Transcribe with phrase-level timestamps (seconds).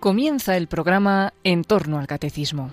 [0.00, 2.70] Comienza el programa En torno al Catecismo.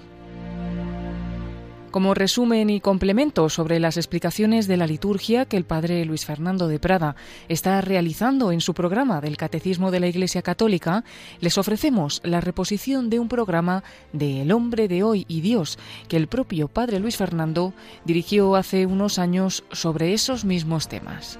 [1.92, 6.70] Como resumen y complemento sobre las explicaciones de la liturgia que el padre Luis Fernando
[6.70, 7.18] de Prada
[7.50, 11.04] está realizando en su programa del Catecismo de la Iglesia Católica,
[11.42, 13.84] les ofrecemos la reposición de un programa
[14.14, 17.74] de El hombre de hoy y Dios que el propio padre Luis Fernando
[18.06, 21.40] dirigió hace unos años sobre esos mismos temas.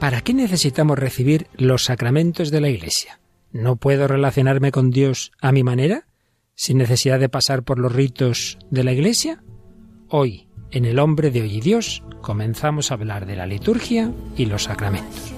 [0.00, 3.18] ¿Para qué necesitamos recibir los sacramentos de la Iglesia?
[3.50, 6.06] ¿No puedo relacionarme con Dios a mi manera?
[6.54, 9.42] ¿Sin necesidad de pasar por los ritos de la Iglesia?
[10.08, 14.46] Hoy, en El hombre de hoy y Dios, comenzamos a hablar de la liturgia y
[14.46, 15.37] los sacramentos.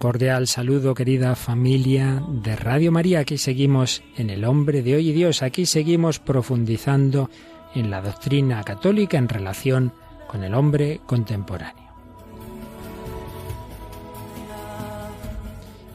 [0.00, 3.20] Cordial saludo, querida familia de Radio María.
[3.20, 5.42] Aquí seguimos en el hombre de hoy y Dios.
[5.42, 7.28] Aquí seguimos profundizando
[7.74, 9.92] en la doctrina católica en relación
[10.26, 11.84] con el hombre contemporáneo.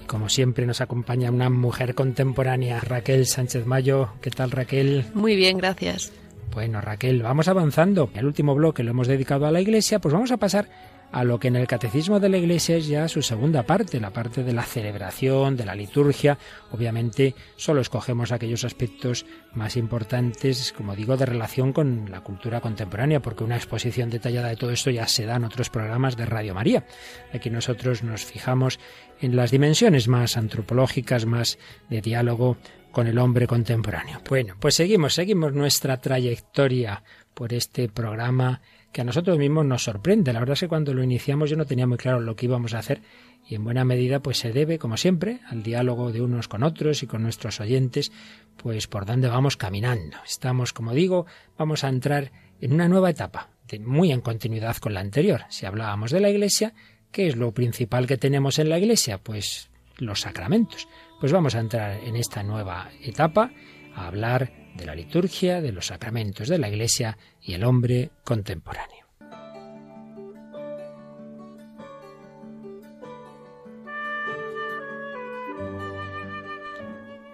[0.03, 4.09] Y como siempre nos acompaña una mujer contemporánea, Raquel Sánchez Mayo.
[4.21, 5.05] ¿Qué tal, Raquel?
[5.15, 6.13] Muy bien, gracias.
[6.53, 8.11] Bueno, Raquel, vamos avanzando.
[8.13, 10.69] El último bloque lo hemos dedicado a la Iglesia, pues vamos a pasar
[11.15, 14.11] a lo que en el Catecismo de la Iglesia es ya su segunda parte, la
[14.11, 16.37] parte de la celebración, de la liturgia.
[16.71, 23.21] Obviamente solo escogemos aquellos aspectos más importantes, como digo, de relación con la cultura contemporánea,
[23.21, 26.53] porque una exposición detallada de todo esto ya se da en otros programas de Radio
[26.53, 26.85] María.
[27.33, 28.77] Aquí nosotros nos fijamos
[29.21, 31.57] en las dimensiones más antropológicas, más
[31.89, 32.57] de diálogo
[32.91, 34.19] con el hombre contemporáneo.
[34.27, 38.59] Bueno, pues seguimos, seguimos nuestra trayectoria por este programa
[38.95, 40.31] que a nosotros mismos nos sorprende.
[40.31, 42.73] La verdad es que cuando lo iniciamos yo no tenía muy claro lo que íbamos
[42.73, 43.01] a hacer
[43.45, 47.03] y en buena medida pues se debe, como siempre, al diálogo de unos con otros
[47.03, 48.13] y con nuestros oyentes,
[48.55, 50.15] pues por dónde vamos caminando.
[50.25, 51.25] Estamos, como digo,
[51.57, 53.49] vamos a entrar en una nueva etapa,
[53.81, 55.41] muy en continuidad con la anterior.
[55.49, 56.73] Si hablábamos de la Iglesia,
[57.11, 59.17] ¿qué es lo principal que tenemos en la Iglesia?
[59.17, 60.87] Pues los sacramentos.
[61.19, 63.51] Pues vamos a entrar en esta nueva etapa
[63.93, 69.05] a hablar de la liturgia, de los sacramentos de la Iglesia y el hombre contemporáneo.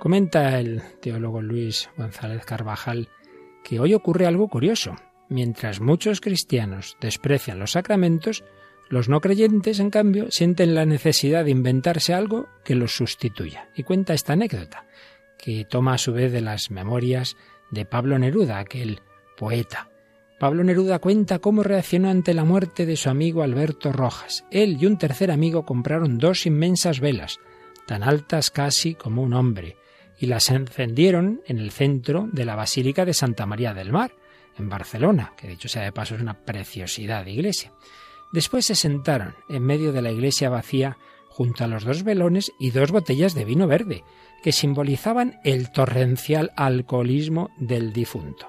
[0.02, 3.08] Comenta el teólogo Luis González Carvajal
[3.64, 4.96] que hoy ocurre algo curioso.
[5.30, 8.44] Mientras muchos cristianos desprecian los sacramentos,
[8.90, 13.70] los no creyentes, en cambio, sienten la necesidad de inventarse algo que los sustituya.
[13.76, 14.86] Y cuenta esta anécdota,
[15.42, 17.36] que toma a su vez de las memorias
[17.72, 19.02] de Pablo Neruda, aquel
[19.38, 19.90] poeta.
[20.40, 24.46] Pablo Neruda cuenta cómo reaccionó ante la muerte de su amigo Alberto Rojas.
[24.52, 27.40] Él y un tercer amigo compraron dos inmensas velas,
[27.86, 29.78] tan altas casi como un hombre,
[30.20, 34.12] y las encendieron en el centro de la Basílica de Santa María del Mar,
[34.58, 37.72] en Barcelona, que dicho sea de paso es una preciosidad de iglesia.
[38.32, 40.98] Después se sentaron en medio de la iglesia vacía
[41.30, 44.04] junto a los dos velones y dos botellas de vino verde,
[44.42, 48.48] que simbolizaban el torrencial alcoholismo del difunto.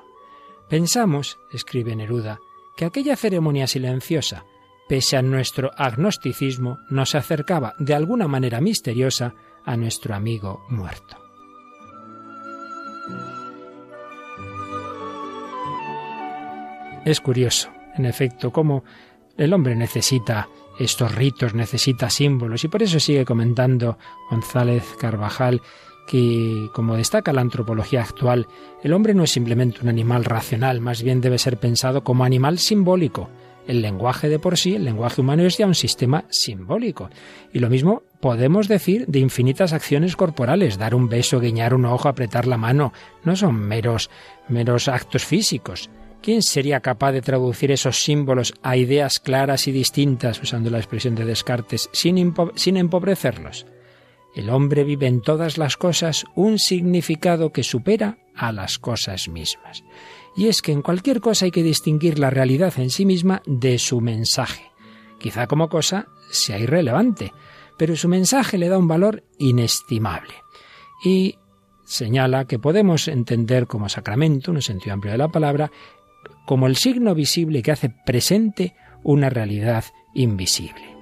[0.69, 2.39] Pensamos, escribe Neruda,
[2.77, 4.45] que aquella ceremonia silenciosa,
[4.89, 11.19] pese a nuestro agnosticismo, nos acercaba de alguna manera misteriosa a nuestro amigo muerto.
[17.05, 18.85] Es curioso, en efecto, cómo
[19.37, 20.49] el hombre necesita
[20.79, 23.99] estos ritos, necesita símbolos, y por eso sigue comentando
[24.31, 25.63] González Carvajal
[26.07, 28.47] que, como destaca la antropología actual,
[28.83, 32.59] el hombre no es simplemente un animal racional, más bien debe ser pensado como animal
[32.59, 33.29] simbólico.
[33.67, 37.11] El lenguaje de por sí, el lenguaje humano es ya un sistema simbólico.
[37.53, 42.09] Y lo mismo podemos decir de infinitas acciones corporales, dar un beso, guiñar un ojo,
[42.09, 42.93] apretar la mano,
[43.25, 44.11] no son meros,
[44.49, 45.91] meros actos físicos.
[46.23, 51.17] ¿Quién sería capaz de traducir esos símbolos a ideas claras y distintas, usando la expresión
[51.17, 53.67] de Descartes, sin, sin empobrecerlos?
[54.35, 59.83] El hombre vive en todas las cosas un significado que supera a las cosas mismas.
[60.37, 63.79] Y es que en cualquier cosa hay que distinguir la realidad en sí misma de
[63.79, 64.71] su mensaje.
[65.19, 67.33] Quizá como cosa sea irrelevante,
[67.77, 70.35] pero su mensaje le da un valor inestimable.
[71.05, 71.37] Y
[71.85, 75.71] señala que podemos entender como sacramento, en un sentido amplio de la palabra,
[76.45, 79.85] como el signo visible que hace presente una realidad
[80.15, 80.93] invisible.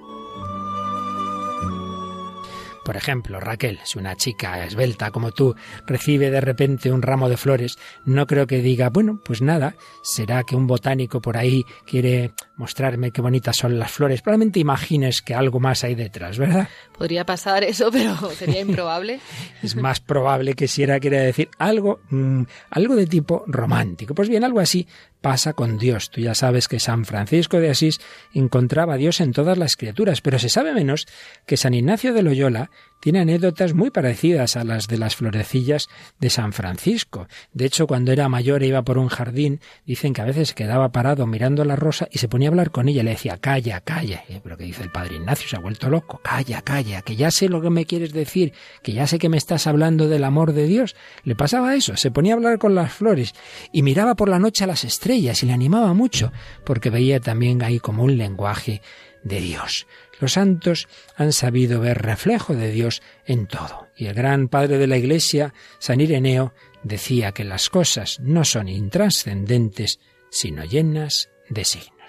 [2.83, 5.55] Por ejemplo, Raquel, si una chica esbelta como tú
[5.85, 10.43] recibe de repente un ramo de flores, no creo que diga, bueno, pues nada, será
[10.43, 14.23] que un botánico por ahí quiere mostrarme qué bonitas son las flores.
[14.23, 16.69] Probablemente imagines que algo más hay detrás, ¿verdad?
[16.97, 19.19] Podría pasar eso, pero sería improbable.
[19.61, 24.15] es más probable que si era quiere decir algo, mm, algo de tipo romántico.
[24.15, 24.87] Pues bien, algo así
[25.21, 26.09] pasa con Dios.
[26.09, 28.01] Tú ya sabes que San Francisco de Asís
[28.33, 31.07] encontraba a Dios en todas las criaturas, pero se sabe menos
[31.45, 32.71] que San Ignacio de Loyola
[33.01, 35.89] tiene anécdotas muy parecidas a las de las florecillas
[36.19, 37.27] de San Francisco.
[37.51, 40.91] De hecho, cuando era mayor e iba por un jardín, dicen que a veces quedaba
[40.91, 43.03] parado mirando la rosa y se ponía a hablar con ella.
[43.03, 44.23] Le decía, calla, calla.
[44.43, 46.21] Pero que dice el padre Ignacio, se ha vuelto loco.
[46.23, 48.53] Calla, calla, que ya sé lo que me quieres decir,
[48.83, 50.95] que ya sé que me estás hablando del amor de Dios.
[51.23, 53.33] Le pasaba eso, se ponía a hablar con las flores
[53.71, 56.31] y miraba por la noche a las estrellas y le animaba mucho,
[56.63, 58.81] porque veía también ahí como un lenguaje
[59.23, 59.87] de Dios.
[60.21, 63.87] Los santos han sabido ver reflejo de Dios en todo.
[63.97, 66.53] Y el gran padre de la Iglesia, San Ireneo,
[66.83, 72.00] decía que las cosas no son intrascendentes, sino llenas de signos.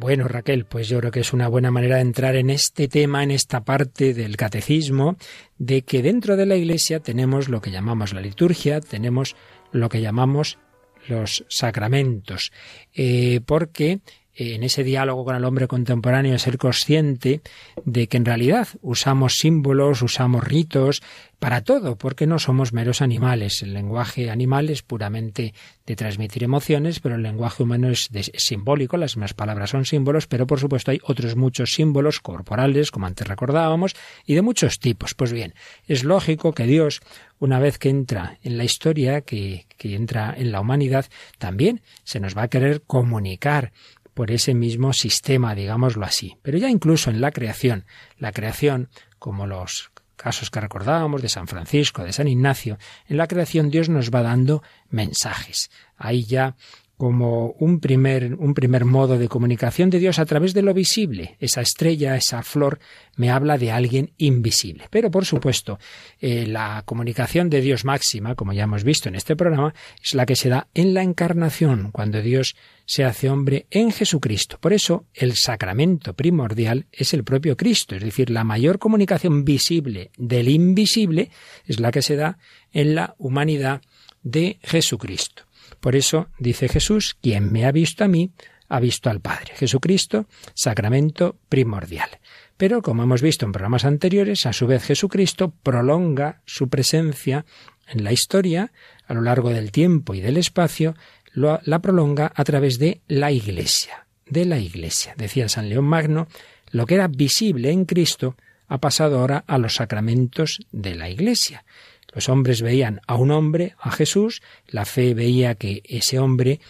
[0.00, 3.22] Bueno, Raquel, pues yo creo que es una buena manera de entrar en este tema,
[3.22, 5.18] en esta parte del catecismo,
[5.58, 9.36] de que dentro de la Iglesia tenemos lo que llamamos la liturgia, tenemos
[9.72, 10.58] lo que llamamos
[11.06, 12.50] los sacramentos,
[12.94, 14.00] eh, porque
[14.40, 17.42] en ese diálogo con el hombre contemporáneo ser consciente
[17.84, 21.02] de que en realidad usamos símbolos, usamos ritos
[21.38, 23.62] para todo, porque no somos meros animales.
[23.62, 25.52] El lenguaje animal es puramente
[25.86, 30.46] de transmitir emociones, pero el lenguaje humano es, simbólico, las mismas palabras son símbolos, pero
[30.46, 33.94] por supuesto hay otros muchos símbolos corporales, como antes recordábamos,
[34.24, 35.14] y de muchos tipos.
[35.14, 35.54] Pues bien,
[35.86, 37.00] es lógico que Dios,
[37.38, 41.06] una vez que entra en la historia, que entra en la humanidad,
[41.38, 43.72] también se nos va a querer comunicar
[44.14, 46.36] por ese mismo sistema, digámoslo así.
[46.42, 47.84] Pero ya incluso en la creación,
[48.18, 52.78] la creación, como los casos que recordábamos de San Francisco, de San Ignacio,
[53.08, 55.70] en la creación Dios nos va dando mensajes.
[55.96, 56.56] Ahí ya
[57.00, 61.38] como un primer, un primer modo de comunicación de Dios a través de lo visible.
[61.40, 62.78] Esa estrella, esa flor,
[63.16, 64.84] me habla de alguien invisible.
[64.90, 65.78] Pero, por supuesto,
[66.20, 69.72] eh, la comunicación de Dios máxima, como ya hemos visto en este programa,
[70.04, 72.54] es la que se da en la encarnación, cuando Dios
[72.84, 74.58] se hace hombre en Jesucristo.
[74.60, 80.10] Por eso, el sacramento primordial es el propio Cristo, es decir, la mayor comunicación visible
[80.18, 81.30] del invisible
[81.64, 82.36] es la que se da
[82.74, 83.80] en la humanidad
[84.22, 85.44] de Jesucristo.
[85.80, 88.30] Por eso dice Jesús, quien me ha visto a mí,
[88.68, 89.54] ha visto al Padre.
[89.56, 92.08] Jesucristo, sacramento primordial.
[92.56, 97.44] Pero, como hemos visto en programas anteriores, a su vez Jesucristo prolonga su presencia
[97.88, 98.72] en la historia
[99.06, 100.94] a lo largo del tiempo y del espacio,
[101.32, 105.14] la prolonga a través de la Iglesia, de la Iglesia.
[105.16, 106.28] Decía San León Magno,
[106.70, 108.36] lo que era visible en Cristo
[108.68, 111.64] ha pasado ahora a los sacramentos de la Iglesia.
[112.12, 116.60] Los hombres veían a un hombre, a Jesús, la fe veía que ese hombre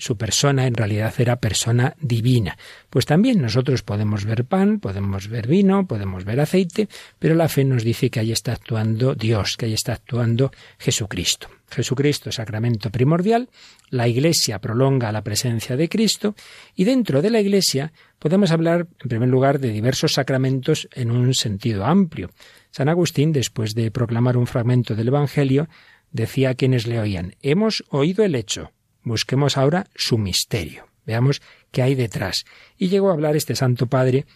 [0.00, 2.56] su persona en realidad era persona divina.
[2.88, 6.88] Pues también nosotros podemos ver pan, podemos ver vino, podemos ver aceite,
[7.18, 11.48] pero la fe nos dice que ahí está actuando Dios, que ahí está actuando Jesucristo.
[11.70, 13.48] Jesucristo, sacramento primordial,
[13.90, 16.34] la Iglesia prolonga la presencia de Cristo
[16.74, 21.34] y dentro de la Iglesia podemos hablar, en primer lugar, de diversos sacramentos en un
[21.34, 22.30] sentido amplio.
[22.70, 25.68] San Agustín, después de proclamar un fragmento del Evangelio,
[26.12, 28.72] decía a quienes le oían, hemos oído el hecho,
[29.02, 30.86] Busquemos ahora su misterio.
[31.06, 32.44] Veamos qué hay detrás.
[32.76, 34.26] Y llegó a hablar este Santo Padre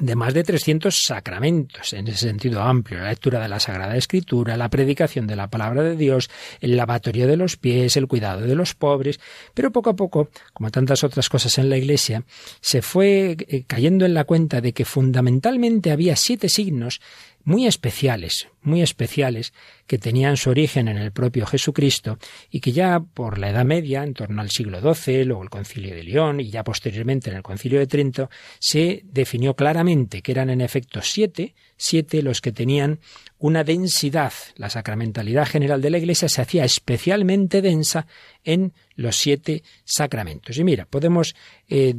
[0.00, 4.56] de más de 300 sacramentos en ese sentido amplio, la lectura de la Sagrada Escritura,
[4.56, 8.54] la predicación de la palabra de Dios, el lavatorio de los pies, el cuidado de
[8.54, 9.20] los pobres,
[9.52, 12.24] pero poco a poco, como tantas otras cosas en la Iglesia,
[12.62, 17.02] se fue eh, cayendo en la cuenta de que fundamentalmente había siete signos
[17.44, 19.52] muy especiales, muy especiales,
[19.92, 22.16] que tenían su origen en el propio Jesucristo
[22.48, 25.94] y que ya por la Edad Media, en torno al siglo XII, luego el Concilio
[25.94, 30.48] de León y ya posteriormente en el Concilio de Trento, se definió claramente que eran
[30.48, 33.00] en efecto siete, siete los que tenían
[33.36, 34.32] una densidad.
[34.56, 38.06] La sacramentalidad general de la Iglesia se hacía especialmente densa
[38.44, 40.56] en los siete sacramentos.
[40.58, 41.34] Y mira, podemos
[41.68, 41.94] eh,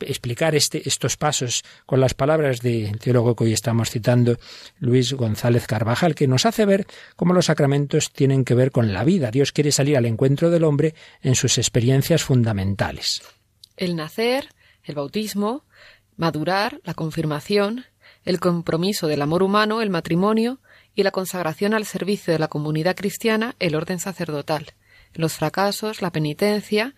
[0.00, 4.36] explicar este, estos pasos con las palabras del teólogo que hoy estamos citando,
[4.78, 9.04] Luis González Carvajal, que nos hace ver cómo los sacramentos tienen que ver con la
[9.04, 9.30] vida.
[9.30, 13.22] Dios quiere salir al encuentro del hombre en sus experiencias fundamentales.
[13.76, 14.48] El nacer,
[14.84, 15.64] el bautismo,
[16.16, 17.84] madurar, la confirmación,
[18.24, 20.60] el compromiso del amor humano, el matrimonio,
[20.94, 24.74] y la consagración al servicio de la comunidad cristiana, el orden sacerdotal.
[25.14, 26.94] Los fracasos, la penitencia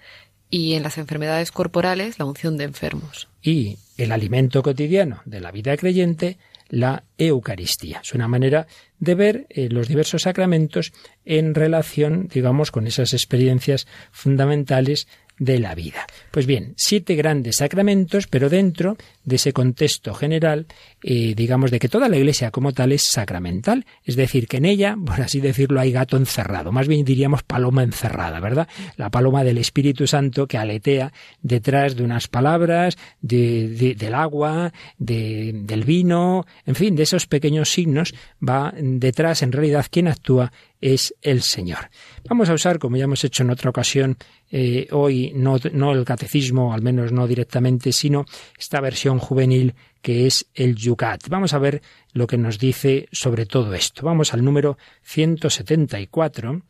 [0.50, 3.29] y en las enfermedades corporales, la unción de enfermos.
[3.43, 8.00] Y el alimento cotidiano de la vida creyente, la Eucaristía.
[8.02, 8.66] Es una manera
[8.99, 10.92] de ver eh, los diversos sacramentos
[11.25, 15.06] en relación, digamos, con esas experiencias fundamentales
[15.38, 16.07] de la vida.
[16.31, 20.67] Pues bien, siete grandes sacramentos, pero dentro de ese contexto general,
[21.03, 24.64] eh, digamos, de que toda la Iglesia como tal es sacramental, es decir, que en
[24.64, 28.69] ella, por así decirlo, hay gato encerrado, más bien diríamos paloma encerrada, ¿verdad?
[28.97, 31.12] La paloma del Espíritu Santo que aletea
[31.43, 37.71] detrás de unas palabras, de, del agua, de, del vino, en fin, de esos pequeños
[37.71, 38.14] signos,
[38.47, 40.53] va detrás, en realidad, quien actúa
[40.85, 41.88] es el Señor.
[42.29, 44.19] Vamos a usar, como ya hemos hecho en otra ocasión,
[44.50, 48.26] eh, hoy no, no el catecismo, al menos no directamente, sino
[48.59, 51.26] esta versión juvenil que es el Yucat.
[51.31, 51.81] Vamos a ver
[52.12, 54.05] lo que nos dice sobre todo esto.
[54.05, 56.61] Vamos al número 174,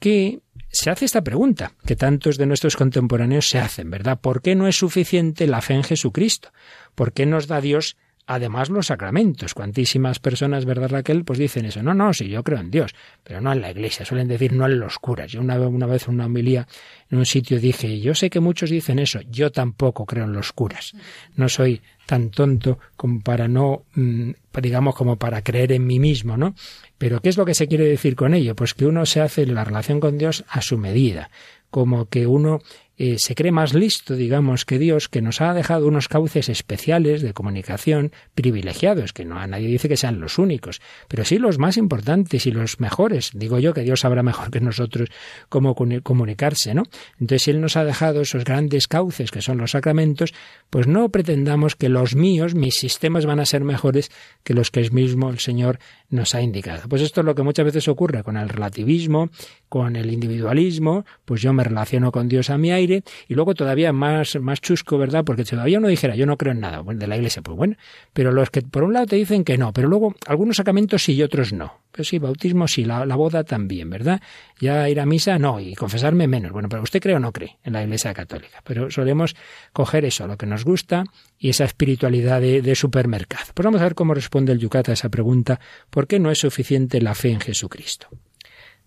[0.00, 4.20] que se hace esta pregunta, que tantos de nuestros contemporáneos se hacen, ¿verdad?
[4.20, 6.48] ¿Por qué no es suficiente la fe en Jesucristo?
[6.96, 9.52] ¿Por qué nos da Dios Además, los sacramentos.
[9.52, 11.24] Cuantísimas personas, ¿verdad, Raquel?
[11.24, 11.82] Pues dicen eso.
[11.82, 14.06] No, no, sí, yo creo en Dios, pero no en la iglesia.
[14.06, 15.32] Suelen decir no en los curas.
[15.32, 16.66] Yo una, una vez en una homilía
[17.10, 19.20] en un sitio dije, yo sé que muchos dicen eso.
[19.28, 20.94] Yo tampoco creo en los curas.
[21.34, 26.36] No soy tan tonto como para no, mm, digamos, como para creer en mí mismo,
[26.36, 26.54] ¿no?
[26.98, 28.54] Pero ¿qué es lo que se quiere decir con ello?
[28.54, 31.28] Pues que uno se hace la relación con Dios a su medida
[31.72, 32.60] como que uno
[33.04, 37.20] eh, se cree más listo, digamos, que Dios, que nos ha dejado unos cauces especiales
[37.20, 41.58] de comunicación privilegiados, que no a nadie dice que sean los únicos, pero sí los
[41.58, 43.32] más importantes y los mejores.
[43.34, 45.08] Digo yo que Dios sabrá mejor que nosotros
[45.48, 46.84] cómo comunicarse, ¿no?
[47.18, 50.32] Entonces, si Él nos ha dejado esos grandes cauces que son los sacramentos,
[50.70, 54.12] pues no pretendamos que los míos, mis sistemas van a ser mejores
[54.44, 56.88] que los que el mismo el Señor nos ha indicado.
[56.88, 59.30] Pues esto es lo que muchas veces ocurre con el relativismo,
[59.68, 62.91] con el individualismo, pues yo me relaciono con Dios a mi aire,
[63.28, 65.24] y luego todavía más, más chusco, ¿verdad?
[65.24, 67.76] Porque todavía uno dijera, yo no creo en nada de la iglesia, pues bueno,
[68.12, 71.14] pero los que por un lado te dicen que no, pero luego algunos sacramentos sí
[71.14, 71.80] y otros no.
[71.92, 74.22] Pues sí, bautismo sí, la, la boda también, ¿verdad?
[74.58, 76.50] Ya ir a misa no, y confesarme menos.
[76.50, 79.36] Bueno, pero usted cree o no cree en la iglesia católica, pero solemos
[79.72, 81.04] coger eso, lo que nos gusta,
[81.38, 83.46] y esa espiritualidad de, supermercado.
[83.54, 86.38] Pues vamos a ver cómo responde el Yucat a esa pregunta, ¿por qué no es
[86.38, 88.08] suficiente la fe en Jesucristo?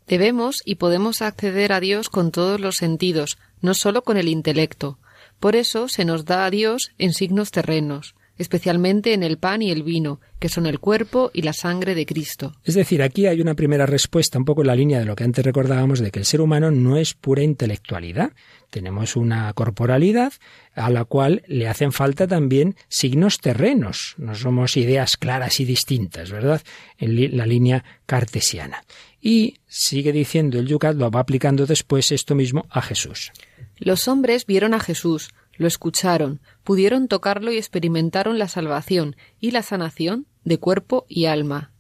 [0.07, 4.99] Debemos y podemos acceder a Dios con todos los sentidos, no sólo con el intelecto.
[5.39, 9.71] Por eso se nos da a Dios en signos terrenos, especialmente en el pan y
[9.71, 12.53] el vino, que son el cuerpo y la sangre de Cristo.
[12.63, 15.23] Es decir, aquí hay una primera respuesta un poco en la línea de lo que
[15.23, 18.31] antes recordábamos de que el ser humano no es pura intelectualidad.
[18.69, 20.33] Tenemos una corporalidad
[20.75, 24.15] a la cual le hacen falta también signos terrenos.
[24.17, 26.61] No somos ideas claras y distintas, ¿verdad?
[26.97, 28.83] En la línea cartesiana.
[29.27, 33.31] Y sigue diciendo el Yucat, lo va aplicando después esto mismo a Jesús.
[33.79, 39.63] Los hombres vieron a Jesús, lo escucharon, pudieron tocarlo y experimentaron la salvación y la
[39.63, 41.71] sanación de cuerpo y alma.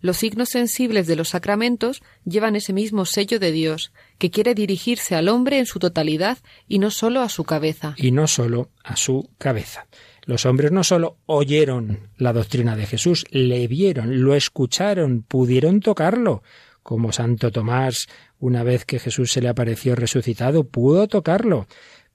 [0.00, 5.14] Los signos sensibles de los sacramentos llevan ese mismo sello de Dios, que quiere dirigirse
[5.14, 7.94] al hombre en su totalidad y no sólo a su cabeza.
[7.98, 9.88] Y no sólo a su cabeza.
[10.24, 16.42] Los hombres no sólo oyeron la doctrina de Jesús, le vieron, lo escucharon, pudieron tocarlo,
[16.84, 18.06] como Santo Tomás,
[18.38, 21.66] una vez que Jesús se le apareció resucitado, pudo tocarlo.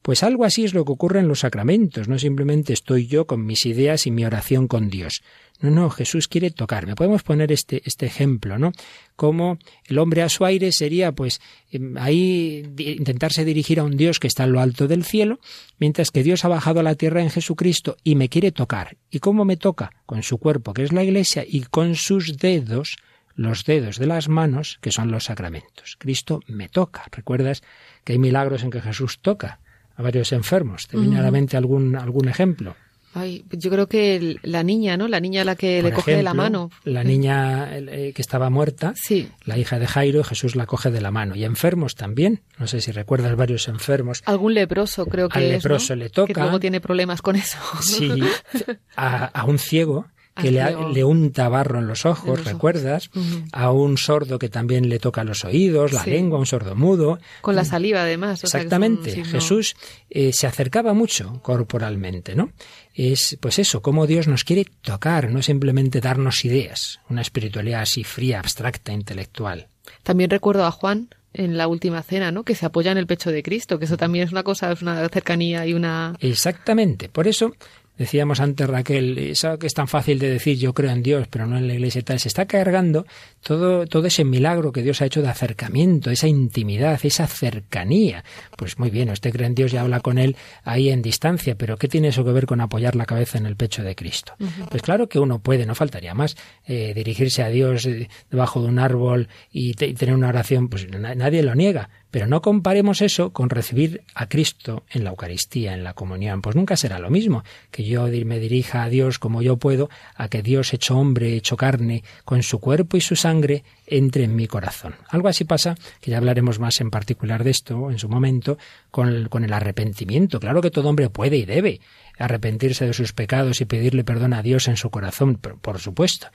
[0.02, 3.46] Pues algo así es lo que ocurre en los sacramentos, no simplemente estoy yo con
[3.46, 5.24] mis ideas y mi oración con Dios.
[5.60, 6.96] No, no, Jesús quiere tocarme.
[6.96, 8.72] Podemos poner este, este ejemplo, ¿no?
[9.18, 14.20] Como el hombre a su aire sería, pues, em, ahí intentarse dirigir a un Dios
[14.20, 15.40] que está en lo alto del cielo,
[15.80, 18.96] mientras que Dios ha bajado a la tierra en Jesucristo y me quiere tocar.
[19.10, 19.92] ¿Y cómo me toca?
[20.06, 22.96] Con su cuerpo, que es la iglesia, y con sus dedos,
[23.36, 25.96] los dedos de las manos, que son los sacramentos.
[25.98, 27.06] Cristo me toca.
[27.12, 27.64] ¿Recuerdas
[28.04, 29.60] que hay milagros en que Jesús toca
[29.96, 30.88] a varios enfermos?
[30.88, 32.76] ¿Te viene a la mente algún, algún ejemplo?
[33.14, 35.08] Ay, yo creo que la niña, ¿no?
[35.08, 36.70] La niña a la que le coge de la mano.
[36.84, 39.30] La niña eh, que estaba muerta, sí.
[39.46, 41.36] la hija de Jairo, Jesús la coge de la mano.
[41.36, 42.42] Y enfermos también.
[42.60, 44.22] No sé si recuerdas varios enfermos.
[44.26, 46.04] Algún leproso, creo que Al es, leproso ¿no?
[46.04, 46.34] le toca.
[46.34, 47.58] Que luego tiene problemas con eso.
[47.82, 48.12] Sí,
[48.96, 50.06] a, a un ciego
[50.42, 53.10] que le, le, unta barro en los ojos, en los ¿recuerdas?
[53.16, 53.26] Ojos.
[53.26, 53.50] Uh -huh.
[53.52, 56.12] A un sordo que también le toca los oídos, la sí.
[56.12, 57.20] lengua, un sordo mudo.
[57.42, 58.44] Con la saliva, además.
[58.44, 59.12] Exactamente.
[59.12, 59.76] Sea, Jesús
[60.10, 62.52] eh, se acercaba mucho corporalmente, ¿no?
[62.94, 68.04] Es, pues eso, cómo Dios nos quiere tocar, no simplemente darnos ideas, una espiritualidad así
[68.04, 69.68] fría, abstracta, intelectual.
[70.04, 72.44] También recuerdo a Juan, en la última cena, ¿no?
[72.44, 74.82] Que se apoya en el pecho de Cristo, que eso también es una cosa, es
[74.82, 76.16] una cercanía y una...
[76.20, 77.10] Exactamente.
[77.10, 77.54] Por eso
[78.00, 81.46] decíamos antes Raquel, eso que es tan fácil de decir yo creo en Dios, pero
[81.46, 83.06] no en la iglesia y tal, se está cargando
[83.44, 88.24] todo, todo ese milagro que Dios ha hecho de acercamiento, esa intimidad, esa cercanía.
[88.58, 91.78] Pues muy bien, usted cree en Dios y habla con Él ahí en distancia, pero
[91.78, 94.34] ¿qué tiene eso que ver con apoyar la cabeza en el pecho de Cristo?
[94.70, 98.70] Pues claro que uno puede, no faltaría más, eh, dirigirse a Dios eh, debajo de
[98.70, 103.32] un árbol y, y tener una oración, pues nadie lo niega, pero no comparemos eso
[103.32, 106.42] con recibir a Cristo en la Eucaristía, en la comunión.
[106.42, 110.28] Pues nunca será lo mismo que yo me dirija a Dios como yo puedo, a
[110.28, 114.48] que Dios hecho hombre, hecho carne, con su cuerpo y su sangre, entre en mi
[114.48, 114.96] corazón.
[115.10, 118.58] Algo así pasa, que ya hablaremos más en particular de esto en su momento,
[118.92, 120.40] con el, arrepentimiento.
[120.40, 121.80] Claro que todo hombre puede y debe
[122.18, 126.28] arrepentirse de sus pecados y pedirle perdón a Dios en su corazón, por supuesto.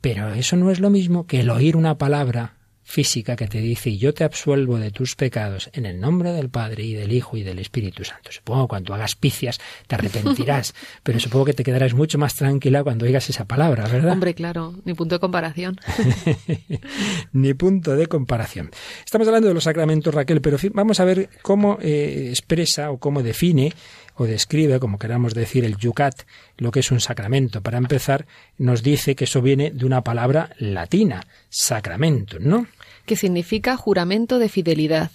[0.00, 2.57] Pero eso no es lo mismo que el oír una palabra
[2.88, 6.48] física que te dice, y yo te absuelvo de tus pecados en el nombre del
[6.48, 8.32] Padre y del Hijo y del Espíritu Santo.
[8.32, 12.82] Supongo que cuando hagas picias te arrepentirás, pero supongo que te quedarás mucho más tranquila
[12.82, 14.12] cuando oigas esa palabra, ¿verdad?
[14.12, 15.78] Hombre, claro, ni punto de comparación.
[17.32, 18.70] ni punto de comparación.
[19.04, 23.22] Estamos hablando de los sacramentos, Raquel, pero vamos a ver cómo eh, expresa o cómo
[23.22, 23.74] define
[24.18, 26.22] o describe, como queramos decir, el yucat,
[26.56, 27.62] lo que es un sacramento.
[27.62, 28.26] Para empezar,
[28.56, 32.66] nos dice que eso viene de una palabra latina, sacramento, ¿no?
[33.08, 35.10] Que significa juramento de fidelidad.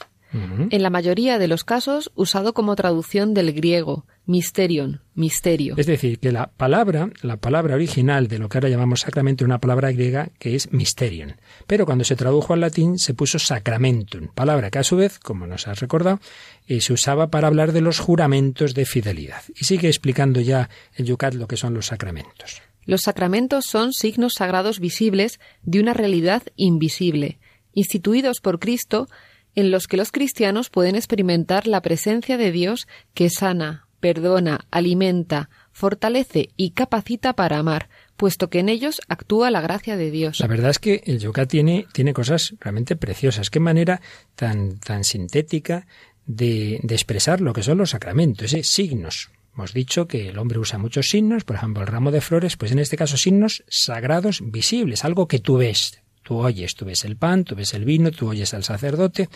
[0.72, 5.76] En la mayoría de los casos usado como traducción del griego, Mysterion, misterio.
[5.78, 9.48] Es decir, que la palabra, la palabra original de lo que ahora llamamos sacramento, es
[9.48, 11.36] una palabra griega que es mysterion.
[11.68, 15.46] Pero cuando se tradujo al latín se puso sacramentum, palabra que a su vez, como
[15.46, 16.20] nos has recordado,
[16.68, 19.44] eh, se usaba para hablar de los juramentos de fidelidad.
[19.56, 22.62] Y sigue explicando ya el Yucat lo que son los sacramentos.
[22.86, 27.40] Los sacramentos son signos sagrados visibles de una realidad invisible,
[27.74, 29.08] instituidos por Cristo
[29.56, 35.50] en los que los cristianos pueden experimentar la presencia de Dios que sana, perdona, alimenta,
[35.72, 40.40] fortalece y capacita para amar, puesto que en ellos actúa la gracia de Dios.
[40.40, 43.50] La verdad es que el yoga tiene, cosas realmente preciosas.
[43.50, 44.02] Qué manera
[44.36, 45.88] tan, tan sintética
[46.26, 48.64] de, de expresar lo que son los sacramentos, ¿eh?
[48.64, 49.32] signos.
[49.56, 52.72] Hemos dicho que el hombre usa muchos signos, por ejemplo, el ramo de flores, pues
[52.72, 57.18] en este caso signos sagrados visibles, algo que tú ves, tú oyes, tú ves el
[57.18, 59.30] pan, tú ves el vino, tú oyes al sacerdote,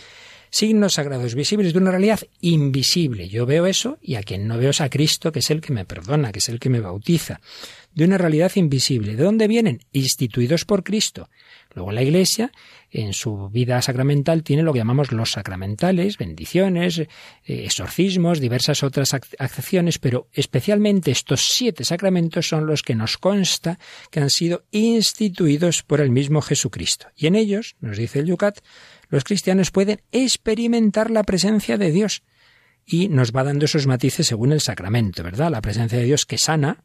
[0.50, 3.28] signos sagrados visibles de una realidad invisible.
[3.28, 5.72] Yo veo eso y a quien no veo es a Cristo, que es el que
[5.72, 7.40] me perdona, que es el que me bautiza.
[7.94, 9.16] De una realidad invisible.
[9.16, 9.80] ¿De dónde vienen?
[9.92, 11.28] Instituidos por Cristo.
[11.78, 12.50] Luego la Iglesia,
[12.90, 17.06] en su vida sacramental, tiene lo que llamamos los sacramentales, bendiciones, eh,
[17.44, 23.78] exorcismos, diversas otras acciones, pero especialmente estos siete sacramentos son los que nos consta
[24.10, 27.06] que han sido instituidos por el mismo Jesucristo.
[27.14, 28.58] Y en ellos, nos dice el Yucat,
[29.08, 32.24] los cristianos pueden experimentar la presencia de Dios.
[32.84, 35.52] Y nos va dando esos matices según el sacramento, ¿verdad?
[35.52, 36.82] La presencia de Dios que sana,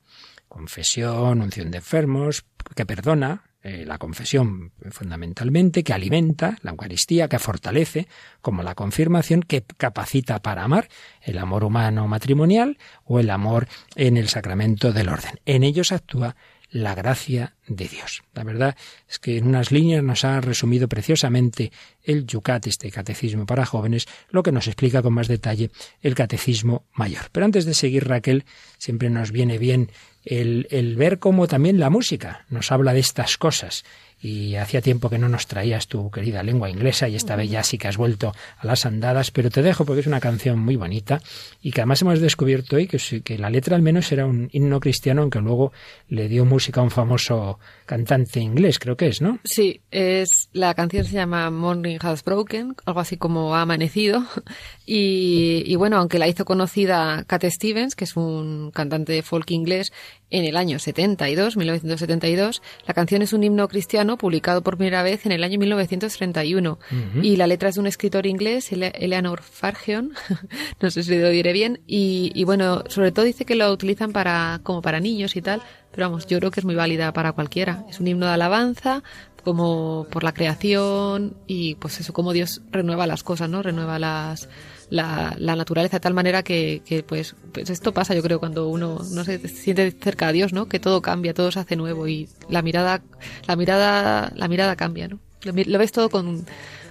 [0.48, 7.40] confesión, unción de enfermos, que perdona, eh, la confesión fundamentalmente, que alimenta, la Eucaristía, que
[7.40, 8.10] fortalece,
[8.42, 10.90] como la confirmación, que capacita para amar,
[11.22, 15.40] el amor humano matrimonial o el amor en el sacramento del orden.
[15.46, 16.36] En ellos actúa
[16.74, 18.24] la gracia de Dios.
[18.34, 18.76] La verdad
[19.08, 21.72] es que en unas líneas nos ha resumido preciosamente
[22.04, 25.70] el Yucat, este catecismo para jóvenes, lo que nos explica con más detalle
[26.02, 27.30] el catecismo mayor.
[27.32, 28.44] Pero antes de seguir, Raquel,
[28.80, 29.92] siempre nos viene bien
[30.26, 33.86] el, el ver cómo también la música nos habla de estas cosas
[34.24, 37.62] y hacía tiempo que no nos traías tu querida lengua inglesa y esta vez ya
[37.62, 40.78] sí que has vuelto a las andadas, pero te dejo porque es una canción muy
[40.78, 41.22] bonita
[41.62, 45.24] y que además hemos descubierto hoy que, la letra al menos era un himno cristiano,
[45.24, 45.74] aunque luego
[46.08, 49.40] le dio música a un famoso cantante inglés, creo que es, ¿no?
[49.44, 54.24] Sí, es la canción se llama Morning Has Broken, algo así como ha amanecido
[54.86, 59.52] y, y bueno, aunque la hizo conocida Cat Stevens, que es un cantante de folk
[59.52, 59.92] inglés,
[60.34, 62.64] en el año 72, 1972.
[62.88, 66.80] La canción es un himno cristiano publicado por primera vez en el año 1931
[67.22, 70.14] y la letra es de un escritor inglés, Eleanor Fargeon,
[70.82, 74.60] no sé si lo diré bien, y, bueno, sobre todo dice que lo utilizan para
[74.64, 77.86] como para niños y tal, pero vamos, yo creo que es muy válida para cualquiera.
[77.88, 79.04] Es un himno de alabanza,
[79.44, 83.62] como por la creación y pues eso, como Dios renueva las cosas, ¿no?
[83.62, 84.50] Renueva las
[84.90, 88.68] la, la naturaleza de tal manera que, que pues, pues, esto pasa yo creo cuando
[88.68, 90.68] uno no se siente cerca a Dios, ¿no?
[90.68, 93.02] Que todo cambia, todo se hace nuevo y la mirada,
[93.48, 95.20] la mirada, la mirada cambia, ¿no?
[95.44, 96.46] Lo, ves todo con,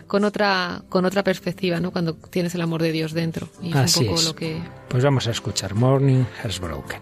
[0.07, 1.90] con otra, con otra perspectiva, ¿no?
[1.90, 3.48] Cuando tienes el amor de Dios dentro.
[3.62, 4.62] Y es un poco lo que.
[4.88, 7.00] Pues vamos a escuchar Morning Has Broken.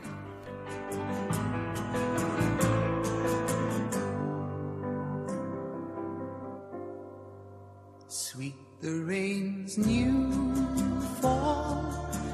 [8.06, 10.49] Sweet the rain's new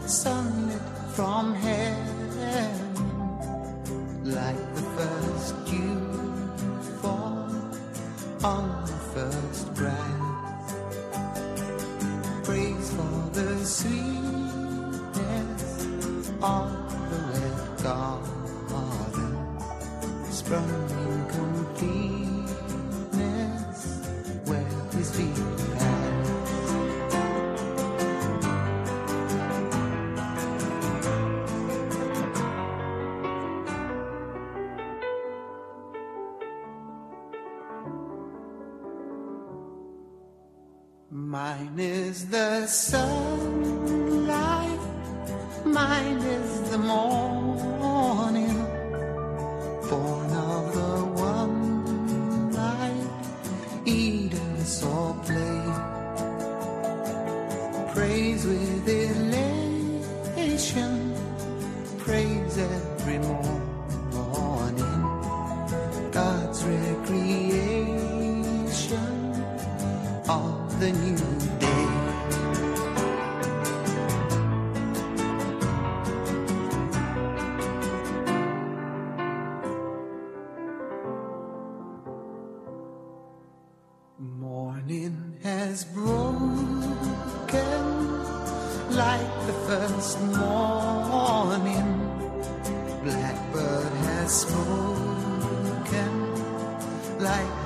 [0.07, 0.81] sunlit
[1.15, 1.76] from heaven.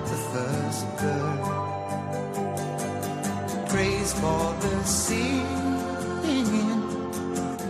[0.07, 1.45] The first bird.
[3.69, 6.83] Praise for the singing,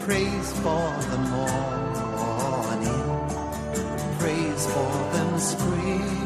[0.00, 3.06] praise for the morning,
[4.18, 6.20] praise for them springing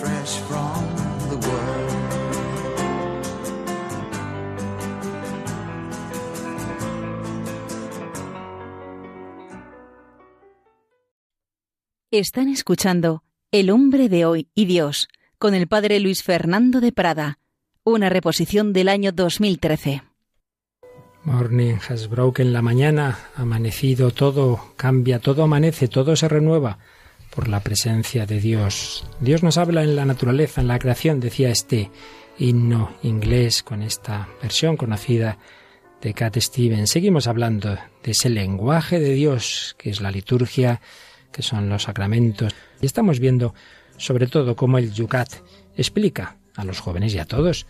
[0.00, 0.82] fresh from
[1.30, 1.70] the world.
[12.12, 17.40] Están escuchando El hombre de hoy y Dios con el padre Luis Fernando de Prada,
[17.82, 20.04] una reposición del año 2013.
[21.24, 26.78] Morning has broken la mañana, amanecido todo, cambia, todo amanece, todo se renueva
[27.34, 29.04] por la presencia de Dios.
[29.18, 31.90] Dios nos habla en la naturaleza, en la creación, decía este
[32.38, 35.38] himno inglés con esta versión conocida
[36.00, 36.90] de Cat Stevens.
[36.90, 40.80] Seguimos hablando de ese lenguaje de Dios que es la liturgia,
[41.32, 42.54] que son los sacramentos.
[42.80, 43.54] Y estamos viendo
[43.96, 45.34] sobre todo cómo el Yucat
[45.76, 47.66] explica a los jóvenes y a todos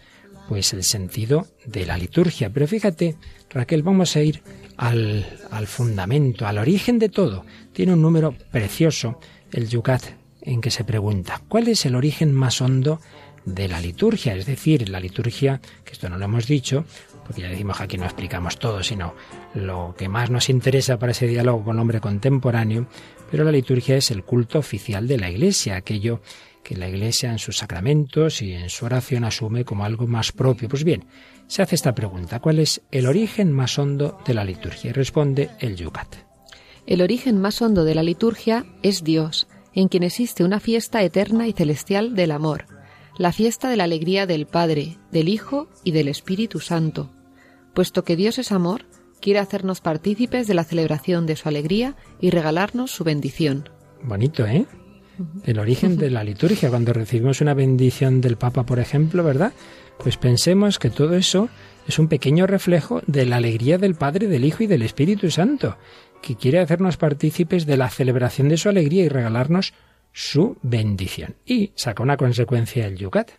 [0.49, 2.51] pues el sentido de la liturgia.
[2.51, 3.17] Pero fíjate,
[3.51, 4.43] Raquel, vamos a ir
[4.77, 7.45] al, al fundamento, al origen de todo.
[7.73, 9.21] Tiene un número precioso,
[9.53, 10.03] el Yucat,
[10.43, 13.01] en que se pregunta, ¿cuál es el origen más hondo
[13.45, 14.35] de la liturgia?
[14.35, 16.85] Es decir, la liturgia, que esto no lo hemos dicho,
[17.25, 19.15] porque ya decimos que aquí no explicamos todo, sino
[19.55, 22.89] lo que más nos interesa para ese diálogo con hombre contemporáneo,
[23.31, 26.21] pero la liturgia es el culto oficial de la Iglesia, aquello
[26.63, 30.69] que la Iglesia en sus sacramentos y en su oración asume como algo más propio.
[30.69, 31.05] Pues bien,
[31.47, 34.91] se hace esta pregunta, ¿cuál es el origen más hondo de la liturgia?
[34.91, 36.17] Y responde el Yucat.
[36.87, 41.47] El origen más hondo de la liturgia es Dios, en quien existe una fiesta eterna
[41.47, 42.67] y celestial del amor,
[43.17, 47.11] la fiesta de la alegría del Padre, del Hijo y del Espíritu Santo.
[47.75, 48.87] Puesto que Dios es amor,
[49.21, 53.69] quiere hacernos partícipes de la celebración de su alegría y regalarnos su bendición.
[54.03, 54.67] Bonito, ¿eh?
[55.45, 59.53] El origen de la liturgia, cuando recibimos una bendición del Papa, por ejemplo, ¿verdad?
[59.99, 61.51] Pues pensemos que todo eso
[61.87, 65.77] es un pequeño reflejo de la alegría del Padre, del Hijo y del Espíritu Santo,
[66.23, 69.75] que quiere hacernos partícipes de la celebración de su alegría y regalarnos
[70.13, 71.37] su bendición.
[71.45, 73.31] Y saca una consecuencia el Yucat.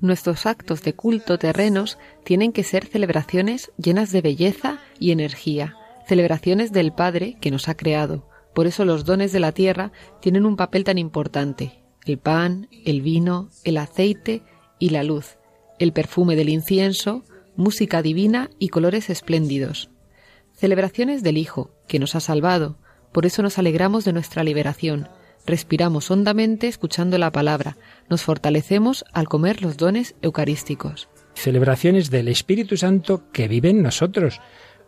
[0.00, 5.76] Nuestros actos de culto terrenos tienen que ser celebraciones llenas de belleza y energía,
[6.06, 8.28] celebraciones del Padre que nos ha creado.
[8.54, 11.82] Por eso los dones de la tierra tienen un papel tan importante.
[12.04, 14.42] El pan, el vino, el aceite
[14.78, 15.38] y la luz,
[15.78, 17.24] el perfume del incienso,
[17.56, 19.90] música divina y colores espléndidos.
[20.52, 22.78] Celebraciones del Hijo, que nos ha salvado.
[23.12, 25.08] Por eso nos alegramos de nuestra liberación.
[25.46, 27.76] Respiramos hondamente escuchando la palabra.
[28.08, 31.08] Nos fortalecemos al comer los dones eucarísticos.
[31.34, 34.40] Celebraciones del Espíritu Santo que vive en nosotros.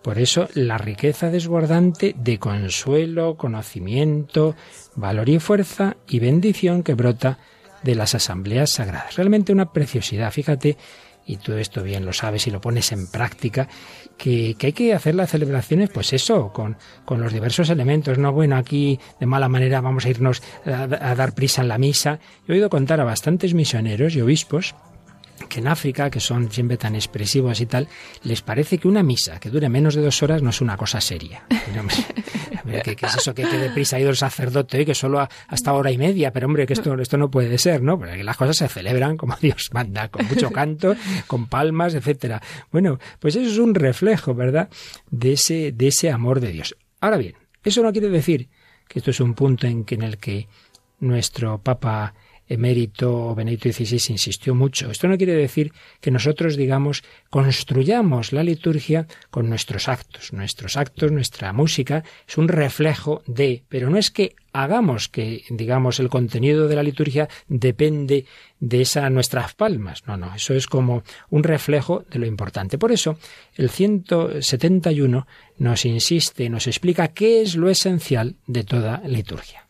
[0.03, 4.55] Por eso la riqueza desbordante de consuelo, conocimiento,
[4.95, 7.39] valor y fuerza y bendición que brota
[7.83, 9.17] de las asambleas sagradas.
[9.17, 10.31] Realmente una preciosidad.
[10.33, 10.77] Fíjate,
[11.27, 13.69] y tú esto bien lo sabes y lo pones en práctica,
[14.17, 18.17] que, que hay que hacer las celebraciones, pues eso, con, con, los diversos elementos.
[18.19, 21.79] No, bueno, aquí de mala manera vamos a irnos a, a dar prisa en la
[21.79, 22.21] misa.
[22.47, 24.75] He oído contar a bastantes misioneros y obispos
[25.49, 27.89] que en África, que son siempre tan expresivos y tal,
[28.23, 31.01] les parece que una misa que dure menos de dos horas no es una cosa
[31.01, 31.45] seria.
[32.83, 35.91] ¿Qué, es eso que, que deprisa ha ido el sacerdote y que solo hasta hora
[35.91, 36.33] y media?
[36.33, 37.99] Pero hombre, que esto, esto no puede ser, ¿no?
[37.99, 40.97] Porque las cosas se celebran como Dios manda, con mucho canto,
[41.27, 42.43] con palmas, etcétera.
[42.73, 44.69] Bueno, pues eso es un reflejo, ¿verdad?
[45.11, 46.77] De ese, de ese amor de Dios.
[47.01, 48.49] Ahora bien, eso no quiere decir
[48.89, 50.49] que esto es un punto en, que, en el que
[51.01, 52.15] nuestro Papa
[52.49, 54.91] emérito Benedicto XVI insistió mucho.
[54.91, 60.33] Esto no quiere decir que nosotros, digamos, construyamos la liturgia con nuestros actos.
[60.33, 66.01] Nuestros actos, nuestra música, es un reflejo de, pero no es que hagamos que, digamos,
[66.01, 68.25] el contenido de la liturgia depende
[68.59, 70.07] de esa nuestras palmas.
[70.07, 72.79] No, no, eso es como un reflejo de lo importante.
[72.79, 73.19] Por eso,
[73.55, 75.27] el 171
[75.59, 79.66] nos insiste, nos explica qué es lo esencial de toda liturgia.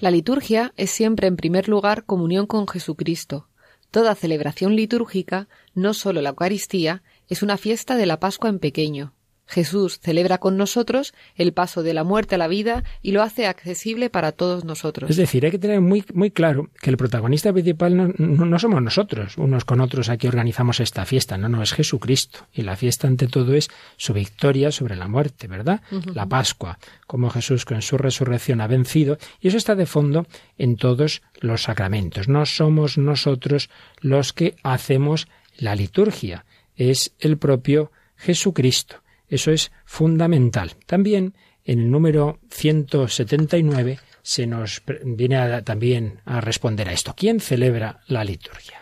[0.00, 3.48] La liturgia es siempre en primer lugar comunión con Jesucristo.
[3.90, 9.12] Toda celebración litúrgica, no solo la Eucaristía, es una fiesta de la Pascua en pequeño.
[9.48, 13.46] Jesús celebra con nosotros el paso de la muerte a la vida y lo hace
[13.46, 15.10] accesible para todos nosotros.
[15.10, 18.82] Es decir, hay que tener muy, muy claro que el protagonista principal no, no, somos
[18.82, 22.46] nosotros, unos con otros aquí organizamos esta fiesta, no, no, es Jesucristo.
[22.52, 25.80] Y la fiesta ante todo es su victoria sobre la muerte, ¿verdad?
[26.14, 30.26] La Pascua, como Jesús con su resurrección ha vencido, y eso está de fondo
[30.58, 32.28] en todos los sacramentos.
[32.28, 36.44] No somos nosotros los que hacemos la liturgia,
[36.76, 38.96] es el propio Jesucristo.
[39.28, 40.76] Eso es fundamental.
[40.86, 47.14] También en el número 179 se nos viene también a responder a esto.
[47.16, 48.78] ¿Quién celebra la liturgia?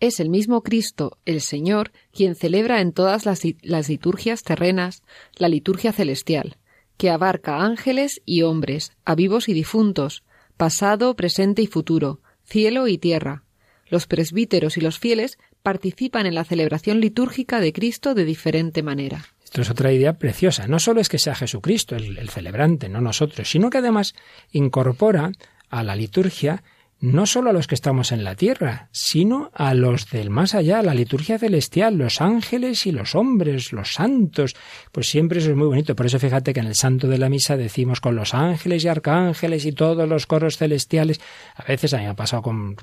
[0.00, 5.02] Es el mismo Cristo, el Señor, quien celebra en todas las, las liturgias terrenas
[5.36, 6.56] la liturgia celestial,
[6.96, 10.24] que abarca ángeles y hombres, a vivos y difuntos,
[10.56, 13.44] pasado, presente y futuro, cielo y tierra.
[13.88, 19.24] Los presbíteros y los fieles participan en la celebración litúrgica de Cristo de diferente manera.
[19.52, 20.66] Esto es otra idea preciosa.
[20.66, 24.14] No solo es que sea Jesucristo el, el celebrante, no nosotros, sino que además
[24.50, 25.30] incorpora
[25.68, 26.62] a la liturgia
[27.02, 30.82] no solo a los que estamos en la tierra, sino a los del más allá,
[30.82, 34.54] la liturgia celestial, los ángeles y los hombres, los santos.
[34.92, 35.96] Pues siempre eso es muy bonito.
[35.96, 38.88] Por eso fíjate que en el santo de la misa decimos con los ángeles y
[38.88, 41.20] arcángeles y todos los coros celestiales.
[41.56, 42.76] A veces a mí me ha pasado con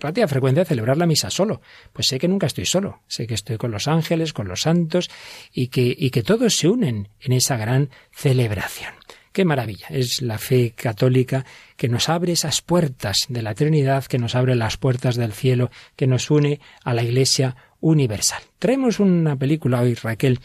[0.00, 1.60] relativa frecuencia celebrar la misa solo.
[1.92, 3.02] Pues sé que nunca estoy solo.
[3.06, 5.08] Sé que estoy con los ángeles, con los santos
[5.52, 9.03] y que, y que todos se unen en esa gran celebración.
[9.34, 9.88] Qué maravilla.
[9.90, 11.44] Es la fe católica
[11.76, 15.72] que nos abre esas puertas de la Trinidad, que nos abre las puertas del cielo,
[15.96, 18.40] que nos une a la Iglesia universal.
[18.60, 20.38] Traemos una película hoy, Raquel,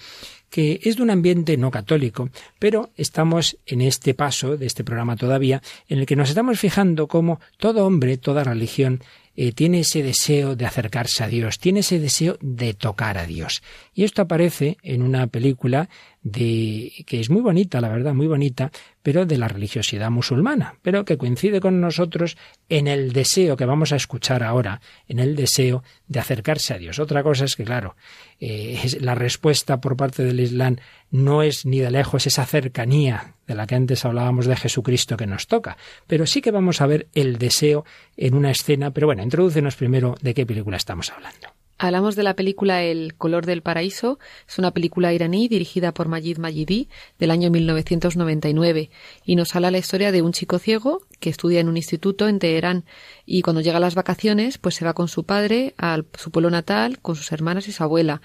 [0.50, 5.16] que es de un ambiente no católico, pero estamos en este paso de este programa
[5.16, 9.04] todavía, en el que nos estamos fijando cómo todo hombre, toda religión,
[9.36, 13.62] eh, tiene ese deseo de acercarse a Dios, tiene ese deseo de tocar a Dios.
[13.94, 15.90] Y esto aparece en una película
[16.22, 21.06] de que es muy bonita, la verdad, muy bonita, pero de la religiosidad musulmana, pero
[21.06, 25.84] que coincide con nosotros en el deseo que vamos a escuchar ahora, en el deseo
[26.08, 27.00] de acercarse a Dios.
[27.00, 27.96] Otra cosa es que, claro,
[28.40, 30.78] eh, la respuesta por parte del Islam
[31.12, 35.26] no es ni de lejos esa cercanía de la que antes hablábamos de Jesucristo que
[35.28, 37.86] nos toca, pero sí que vamos a ver el deseo
[38.18, 41.59] en una escena, pero bueno, introdúcenos primero de qué película estamos hablando.
[41.82, 44.20] Hablamos de la película El color del paraíso.
[44.46, 46.90] Es una película iraní dirigida por Majid Majidi
[47.20, 48.90] del año 1999
[49.24, 52.40] y nos habla la historia de un chico ciego que estudia en un instituto en
[52.40, 52.84] Teherán
[53.26, 57.00] y cuando llega las vacaciones pues se va con su padre a su pueblo natal,
[57.00, 58.22] con sus hermanas y su abuela.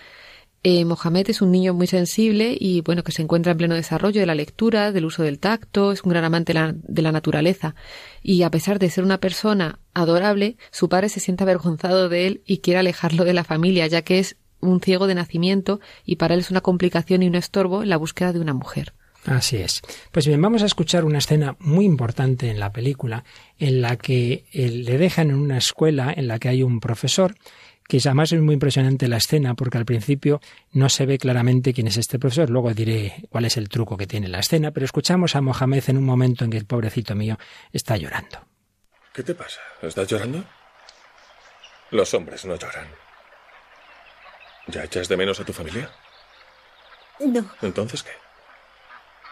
[0.66, 4.18] Eh, Mohamed es un niño muy sensible y bueno que se encuentra en pleno desarrollo
[4.18, 7.74] de la lectura, del uso del tacto, es un gran amante de la, naturaleza
[8.22, 12.42] y a pesar de ser una persona adorable, su padre se siente avergonzado de él
[12.46, 16.32] y quiere alejarlo de la familia, ya que es un ciego de nacimiento y para
[16.32, 18.94] él es una complicación y un estorbo en la búsqueda de una mujer.
[19.26, 19.82] Así es.
[20.12, 23.24] Pues bien, vamos a escuchar una escena muy importante en la película
[23.58, 27.34] en la que eh, le dejan en una escuela en la que hay un profesor
[27.86, 30.40] que además es muy impresionante la escena porque al principio
[30.72, 32.48] no se ve claramente quién es este profesor.
[32.50, 35.98] Luego diré cuál es el truco que tiene la escena, pero escuchamos a Mohamed en
[35.98, 37.38] un momento en que el pobrecito mío
[37.72, 38.38] está llorando.
[39.12, 39.60] ¿Qué te pasa?
[39.82, 40.44] ¿Estás llorando?
[41.90, 42.88] Los hombres no lloran.
[44.66, 45.90] ¿Ya echas de menos a tu familia?
[47.20, 47.48] No.
[47.60, 48.12] ¿Entonces qué?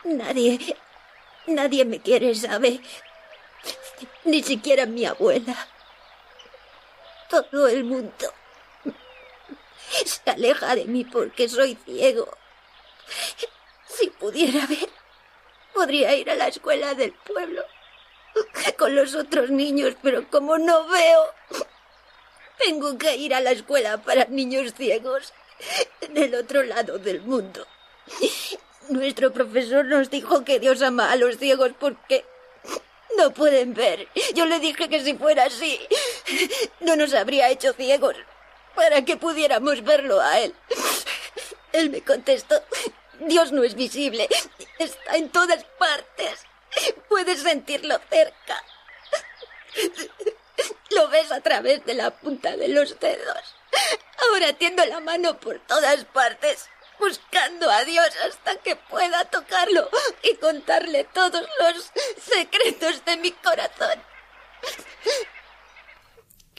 [0.05, 0.77] Nadie.
[1.47, 2.81] Nadie me quiere, ¿sabe?
[4.25, 5.57] Ni siquiera mi abuela.
[7.29, 8.33] Todo el mundo
[10.05, 12.29] se aleja de mí porque soy ciego.
[13.87, 14.89] Si pudiera ver,
[15.75, 17.65] podría ir a la escuela del pueblo
[18.79, 21.35] con los otros niños, pero como no veo,
[22.59, 25.33] Tengo que ir a la escuela para niños ciegos
[26.01, 27.67] en el otro lado del mundo.
[28.89, 32.25] Nuestro profesor nos dijo que Dios ama a los ciegos porque
[33.17, 34.09] no pueden ver.
[34.35, 35.81] Yo le dije que si fuera así,
[36.81, 38.17] no nos habría hecho ciegos
[38.75, 40.55] para que pudiéramos verlo a él.
[41.73, 42.63] Él me contestó,
[43.21, 44.29] Dios no es visible,
[44.79, 46.45] está en todas partes.
[47.09, 48.65] Puedes sentirlo cerca.
[50.91, 53.55] Lo ves a través de la punta de los dedos.
[54.19, 59.89] Ahora tiendo la mano por todas partes, buscando a Dios hasta que pueda tocarlo
[60.23, 61.91] y contarle todos los
[62.23, 64.03] secretos de mi corazón.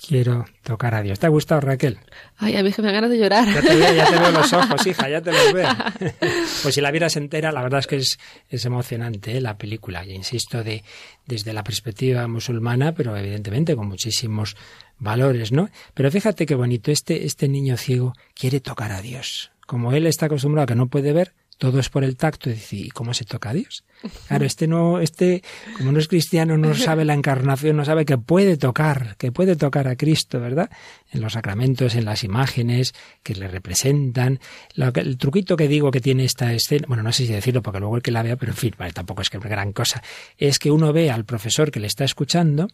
[0.05, 1.17] Quiero tocar a Dios.
[1.17, 1.97] ¿Te ha gustado, Raquel?
[2.35, 3.47] Ay, a mí que me da ganas de llorar.
[3.47, 5.69] Ya te veo, ya te veo los ojos, hija, ya te los veo.
[6.63, 9.41] Pues si la vieras entera, la verdad es que es, es emocionante ¿eh?
[9.41, 10.05] la película.
[10.05, 10.83] Y insisto, de,
[11.25, 14.57] desde la perspectiva musulmana, pero evidentemente con muchísimos
[14.99, 15.69] valores, ¿no?
[15.93, 19.51] Pero fíjate qué bonito, este, este niño ciego quiere tocar a Dios.
[19.65, 22.49] Como él está acostumbrado a que no puede ver, todo es por el tacto.
[22.49, 23.83] Y dice, ¿y cómo se toca a Dios?
[24.27, 25.43] Claro, este no, este,
[25.77, 29.55] como no es cristiano, no sabe la encarnación, no sabe que puede tocar, que puede
[29.55, 30.69] tocar a Cristo, ¿verdad?
[31.11, 34.39] En los sacramentos, en las imágenes que le representan.
[34.75, 37.95] El truquito que digo que tiene esta escena, bueno, no sé si decirlo porque luego
[37.95, 40.03] el que la vea, pero en fin, vale, tampoco es que es gran cosa,
[40.37, 42.67] es que uno ve al profesor que le está escuchando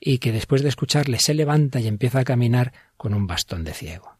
[0.00, 3.72] y que después de escucharle se levanta y empieza a caminar con un bastón de
[3.72, 4.15] ciego.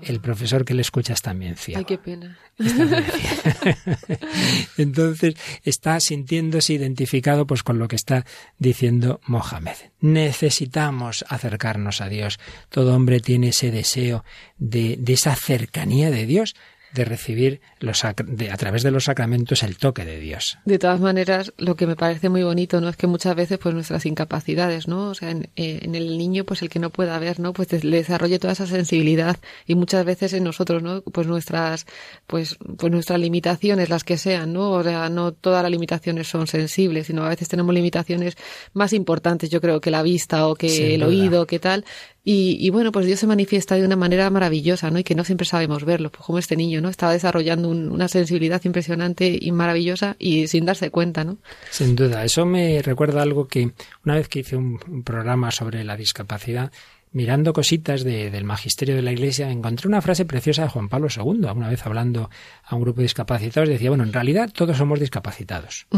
[0.00, 1.78] El profesor que le escucha es también ciego.
[1.78, 2.38] Ay, qué pena.
[4.76, 8.24] Entonces está sintiéndose identificado pues con lo que está
[8.58, 9.76] diciendo Mohamed.
[10.00, 12.38] Necesitamos acercarnos a Dios.
[12.68, 14.24] Todo hombre tiene ese deseo
[14.58, 16.54] de, de esa cercanía de Dios,
[16.96, 20.58] de recibir los, de, a través de los sacramentos el toque de Dios.
[20.64, 22.88] De todas maneras, lo que me parece muy bonito, ¿no?
[22.88, 25.10] Es que muchas veces, pues nuestras incapacidades, ¿no?
[25.10, 27.52] O sea, en, eh, en el niño, pues el que no pueda ver, ¿no?
[27.52, 31.02] Pues le desarrolle toda esa sensibilidad y muchas veces en nosotros, ¿no?
[31.02, 31.86] Pues nuestras,
[32.26, 34.70] pues, pues nuestras limitaciones, las que sean, ¿no?
[34.72, 38.36] O sea, no todas las limitaciones son sensibles, sino a veces tenemos limitaciones
[38.72, 41.08] más importantes, yo creo, que la vista o que Sin el duda.
[41.08, 41.84] oído, que tal.
[42.28, 44.98] Y, y bueno, pues Dios se manifiesta de una manera maravillosa, ¿no?
[44.98, 46.88] Y que no siempre sabemos verlo, pues como este niño, ¿no?
[46.88, 51.38] Estaba desarrollando un- una sensibilidad impresionante y maravillosa y sin darse cuenta, ¿no?
[51.70, 53.70] Sin duda, eso me recuerda algo que
[54.04, 56.72] una vez que hice un, un programa sobre la discapacidad,
[57.12, 61.06] mirando cositas de- del magisterio de la Iglesia, encontré una frase preciosa de Juan Pablo
[61.14, 61.46] II.
[61.54, 62.28] Una vez hablando
[62.64, 65.86] a un grupo de discapacitados, decía, bueno, en realidad todos somos discapacitados.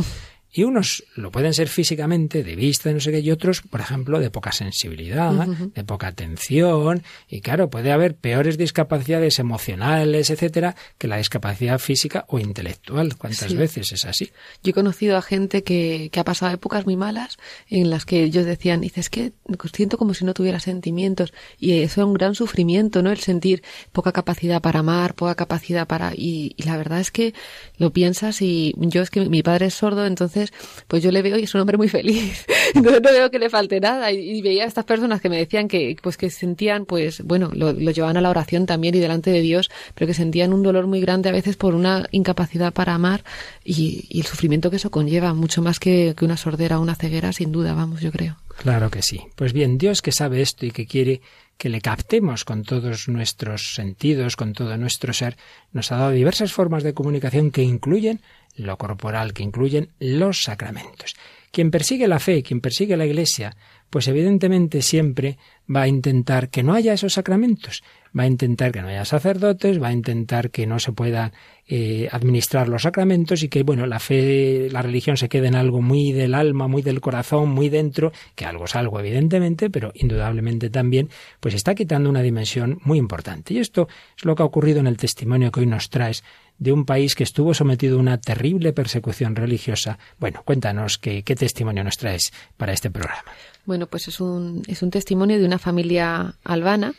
[0.50, 3.80] Y unos lo pueden ser físicamente, de vista, de no sé qué, y otros, por
[3.80, 5.30] ejemplo, de poca sensibilidad,
[5.74, 7.02] de poca atención.
[7.28, 13.16] Y claro, puede haber peores discapacidades emocionales, etcétera, que la discapacidad física o intelectual.
[13.16, 13.56] ¿Cuántas Sí.
[13.56, 14.30] veces es así?
[14.62, 17.36] Yo he conocido a gente que, que ha pasado épocas muy malas
[17.68, 19.32] en las que ellos decían, dices que
[19.74, 23.10] siento como si no tuviera sentimientos y eso es un gran sufrimiento, ¿no?
[23.10, 26.12] El sentir poca capacidad para amar, poca capacidad para...
[26.14, 27.34] Y, y la verdad es que
[27.76, 30.37] lo piensas y yo es que mi padre es sordo, entonces
[30.86, 32.46] pues yo le veo y es un hombre muy feliz.
[32.74, 35.96] No veo que le falte nada y, veía a estas personas que me decían que
[36.02, 39.70] pues que sentían pues bueno, lo, llevaban a la oración también y delante de Dios,
[39.94, 43.24] pero que sentían un dolor muy grande a veces por una incapacidad para amar
[43.64, 46.94] y, y el sufrimiento que eso conlleva, mucho más que, que una sordera o una
[46.94, 48.36] ceguera, sin duda, vamos, yo creo.
[48.58, 49.20] Claro que sí.
[49.36, 51.20] Pues bien, Dios que sabe esto y que quiere
[51.56, 55.36] que le captemos con todos nuestros sentidos, con todo nuestro ser,
[55.72, 58.20] nos ha dado diversas formas de comunicación que incluyen
[58.58, 61.14] lo corporal, que incluyen los sacramentos.
[61.50, 63.56] Quien persigue la fe, quien persigue la Iglesia,
[63.90, 65.38] pues evidentemente siempre
[65.74, 67.82] va a intentar que no haya esos sacramentos,
[68.18, 71.32] va a intentar que no haya sacerdotes, va a intentar que no se pueda
[71.66, 75.80] eh, administrar los sacramentos y que, bueno, la fe, la religión se quede en algo
[75.80, 80.70] muy del alma, muy del corazón, muy dentro, que algo es algo, evidentemente, pero indudablemente
[80.70, 81.08] también,
[81.40, 83.54] pues está quitando una dimensión muy importante.
[83.54, 86.24] Y esto es lo que ha ocurrido en el testimonio que hoy nos traes
[86.58, 89.98] de un país que estuvo sometido a una terrible persecución religiosa.
[90.18, 93.22] Bueno, cuéntanos qué, qué testimonio nos traes para este programa.
[93.64, 96.94] Bueno, pues es un, es un testimonio de una familia albana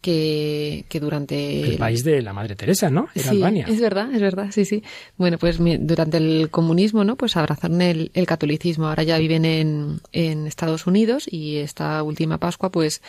[0.00, 1.62] que, que durante...
[1.72, 3.08] El país de la Madre Teresa, ¿no?
[3.14, 3.66] Era sí, Albania.
[3.68, 4.82] es verdad, es verdad, sí, sí.
[5.18, 7.16] Bueno, pues mi- durante el comunismo, ¿no?
[7.16, 8.86] Pues abrazaron el, el catolicismo.
[8.86, 13.02] Ahora ya viven en, en Estados Unidos y esta última Pascua, pues,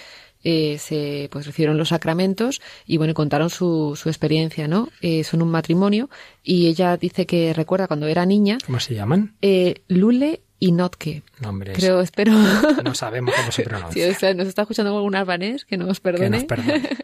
[0.43, 4.89] eh, se pues recibieron los sacramentos y bueno, contaron su, su experiencia, ¿no?
[5.01, 6.09] Eh, son un matrimonio
[6.43, 9.35] y ella dice que recuerda cuando era niña, ¿Cómo se llaman?
[9.41, 11.23] eh, Lule y Notke.
[11.39, 11.75] Nombres.
[11.77, 12.33] Creo, espero.
[12.83, 14.09] No sabemos cómo se Sí, pronuncia.
[14.09, 16.89] o sea, nos está escuchando algún albanés, que nos que nos perdone.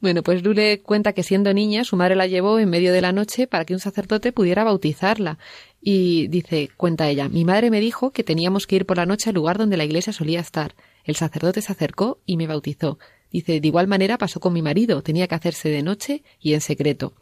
[0.00, 3.12] Bueno, pues Lule cuenta que siendo niña su madre la llevó en medio de la
[3.12, 5.38] noche para que un sacerdote pudiera bautizarla.
[5.82, 9.28] Y dice, cuenta ella, mi madre me dijo que teníamos que ir por la noche
[9.28, 10.74] al lugar donde la iglesia solía estar.
[11.10, 12.96] El sacerdote se acercó y me bautizó.
[13.32, 16.60] Dice, de igual manera pasó con mi marido, tenía que hacerse de noche y en
[16.60, 17.14] secreto.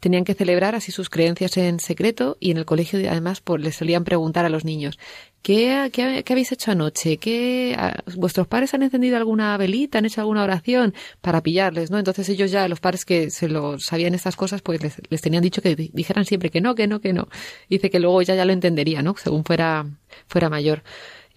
[0.00, 3.76] Tenían que celebrar así sus creencias en secreto y en el colegio además pues, les
[3.76, 4.98] solían preguntar a los niños,
[5.42, 7.18] ¿qué, qué, habéis hecho anoche?
[7.18, 7.76] ¿Qué,
[8.16, 11.92] ¿Vuestros padres han encendido alguna velita, han hecho alguna oración para pillarles?
[11.92, 11.98] ¿no?
[11.98, 15.44] Entonces ellos ya, los padres que se lo sabían estas cosas, pues les, les tenían
[15.44, 17.28] dicho que dijeran siempre que no, que no, que no.
[17.70, 19.14] Dice que luego ella ya lo entendería, ¿no?
[19.16, 19.86] Según fuera,
[20.26, 20.82] fuera mayor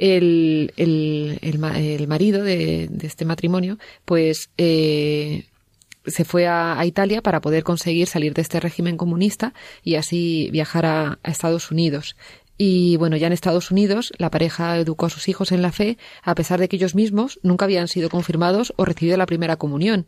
[0.02, 5.46] el, el, el, marido de, este matrimonio, pues eh,
[6.08, 10.88] se fue a, Italia para poder conseguir salir de este régimen comunista y así viajar
[10.88, 12.16] a, Estados Unidos.
[12.58, 16.00] Y bueno, ya en Estados Unidos la pareja educó a sus hijos en la fe,
[16.24, 20.08] a pesar de que ellos mismos nunca habían sido confirmados o recibido la primera comunión.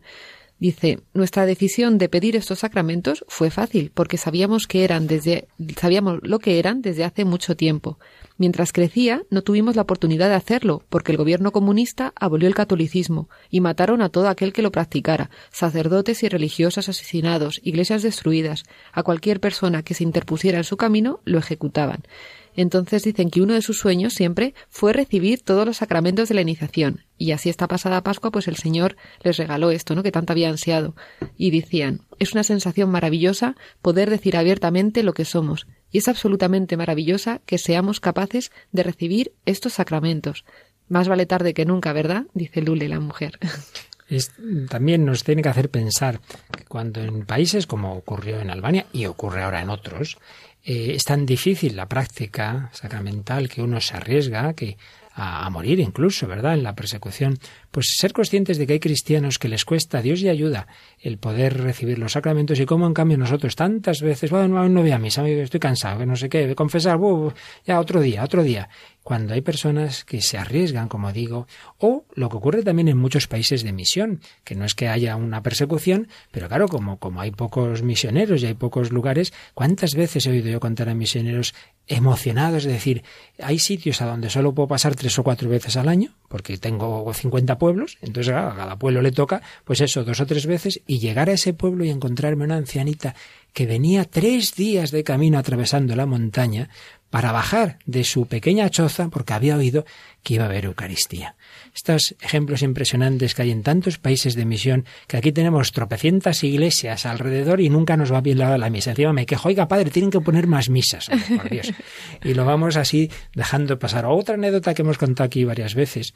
[0.64, 5.46] Dice, nuestra decisión de pedir estos sacramentos fue fácil, porque sabíamos que eran desde,
[5.78, 7.98] sabíamos lo que eran desde hace mucho tiempo.
[8.38, 13.28] Mientras crecía, no tuvimos la oportunidad de hacerlo, porque el gobierno comunista abolió el catolicismo
[13.50, 19.02] y mataron a todo aquel que lo practicara, sacerdotes y religiosas asesinados, iglesias destruidas, a
[19.02, 22.04] cualquier persona que se interpusiera en su camino, lo ejecutaban.
[22.56, 26.40] Entonces dicen que uno de sus sueños siempre fue recibir todos los sacramentos de la
[26.40, 27.04] iniciación.
[27.18, 30.02] Y así esta pasada Pascua, pues el Señor les regaló esto, ¿no?
[30.02, 30.94] Que tanto había ansiado.
[31.36, 35.66] Y decían, es una sensación maravillosa poder decir abiertamente lo que somos.
[35.90, 40.44] Y es absolutamente maravillosa que seamos capaces de recibir estos sacramentos.
[40.88, 42.24] Más vale tarde que nunca, ¿verdad?
[42.34, 43.38] Dice Lule, la mujer.
[44.68, 46.20] también nos tiene que hacer pensar
[46.56, 50.18] que cuando en países como ocurrió en Albania y ocurre ahora en otros,
[50.64, 54.54] eh, es tan difícil la práctica sacramental que uno se arriesga a,
[55.46, 56.54] a, morir incluso, ¿verdad?
[56.54, 57.38] En la persecución.
[57.70, 60.66] Pues ser conscientes de que hay cristianos que les cuesta Dios y ayuda
[61.00, 64.92] el poder recibir los sacramentos y cómo en cambio nosotros tantas veces, bueno, no voy
[64.92, 66.98] a misa, estoy cansado, no sé qué, confesar,
[67.66, 68.68] ya otro día, otro día
[69.04, 71.46] cuando hay personas que se arriesgan, como digo,
[71.78, 75.14] o lo que ocurre también en muchos países de misión, que no es que haya
[75.14, 80.26] una persecución, pero claro, como, como hay pocos misioneros y hay pocos lugares, ¿cuántas veces
[80.26, 81.54] he oído yo contar a misioneros
[81.86, 82.64] emocionados?
[82.64, 83.04] Es decir,
[83.38, 87.12] hay sitios a donde solo puedo pasar tres o cuatro veces al año, porque tengo
[87.12, 90.98] 50 pueblos, entonces a cada pueblo le toca, pues eso, dos o tres veces, y
[90.98, 93.14] llegar a ese pueblo y encontrarme una ancianita
[93.52, 96.70] que venía tres días de camino atravesando la montaña
[97.14, 99.84] para bajar de su pequeña choza porque había oído
[100.24, 101.36] que iba a haber Eucaristía.
[101.72, 107.06] Estos ejemplos impresionantes que hay en tantos países de misión, que aquí tenemos tropecientas iglesias
[107.06, 108.90] alrededor y nunca nos va bien la, la misa.
[108.90, 111.72] Encima me quejo, oiga padre, tienen que poner más misas, por Dios.
[112.24, 114.06] Y lo vamos así dejando pasar.
[114.06, 116.14] Otra anécdota que hemos contado aquí varias veces.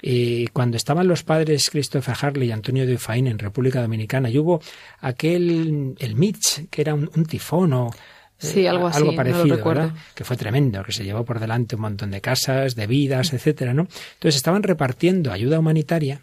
[0.00, 4.38] Eh, cuando estaban los padres Christopher Harley y Antonio de Ufaín en República Dominicana, y
[4.38, 4.62] hubo
[5.00, 7.90] aquel, el Mitch, que era un, un tifón o
[8.38, 9.94] Sí, algo así, parecido, ¿verdad?
[10.14, 13.72] Que fue tremendo, que se llevó por delante un montón de casas, de vidas, etcétera,
[13.72, 13.82] ¿no?
[14.14, 16.20] Entonces estaban repartiendo ayuda humanitaria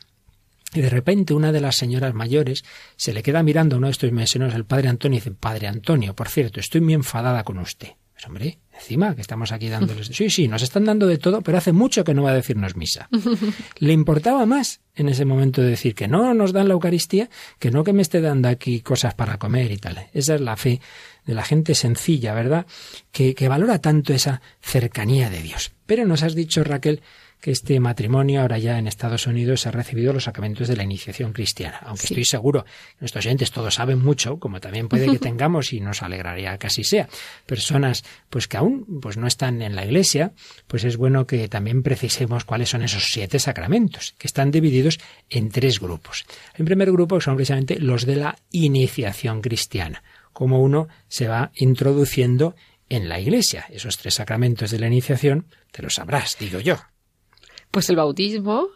[0.74, 2.64] y de repente una de las señoras mayores
[2.96, 5.68] se le queda mirando a uno de estos misioneros, el padre Antonio, y dice, Padre
[5.68, 7.90] Antonio, por cierto, estoy muy enfadada con usted.
[8.14, 10.08] Pues hombre, encima que estamos aquí dándoles...
[10.08, 12.76] Sí, sí, nos están dando de todo, pero hace mucho que no va a decirnos
[12.76, 13.10] misa.
[13.80, 17.84] Le importaba más en ese momento decir que no nos dan la Eucaristía, que no
[17.84, 20.08] que me esté dando aquí cosas para comer y tal.
[20.14, 20.82] Esa es la fe
[21.26, 22.66] de la gente sencilla, ¿verdad?
[23.12, 25.72] Que, que valora tanto esa cercanía de Dios.
[25.86, 27.02] Pero nos has dicho, Raquel,
[27.44, 31.34] que este matrimonio ahora ya en Estados Unidos ha recibido los sacramentos de la iniciación
[31.34, 31.78] cristiana.
[31.82, 35.82] Aunque estoy seguro que nuestros oyentes todos saben mucho, como también puede que tengamos, y
[35.82, 37.10] nos alegraría que así sea,
[37.46, 40.32] personas pues que aún pues no están en la iglesia,
[40.68, 45.50] pues es bueno que también precisemos cuáles son esos siete sacramentos, que están divididos en
[45.50, 46.24] tres grupos.
[46.56, 52.56] El primer grupo son precisamente los de la iniciación cristiana cómo uno se va introduciendo
[52.90, 53.66] en la Iglesia.
[53.70, 56.78] Esos tres sacramentos de la iniciación, te lo sabrás, digo yo.
[57.74, 58.68] Pues el bautismo,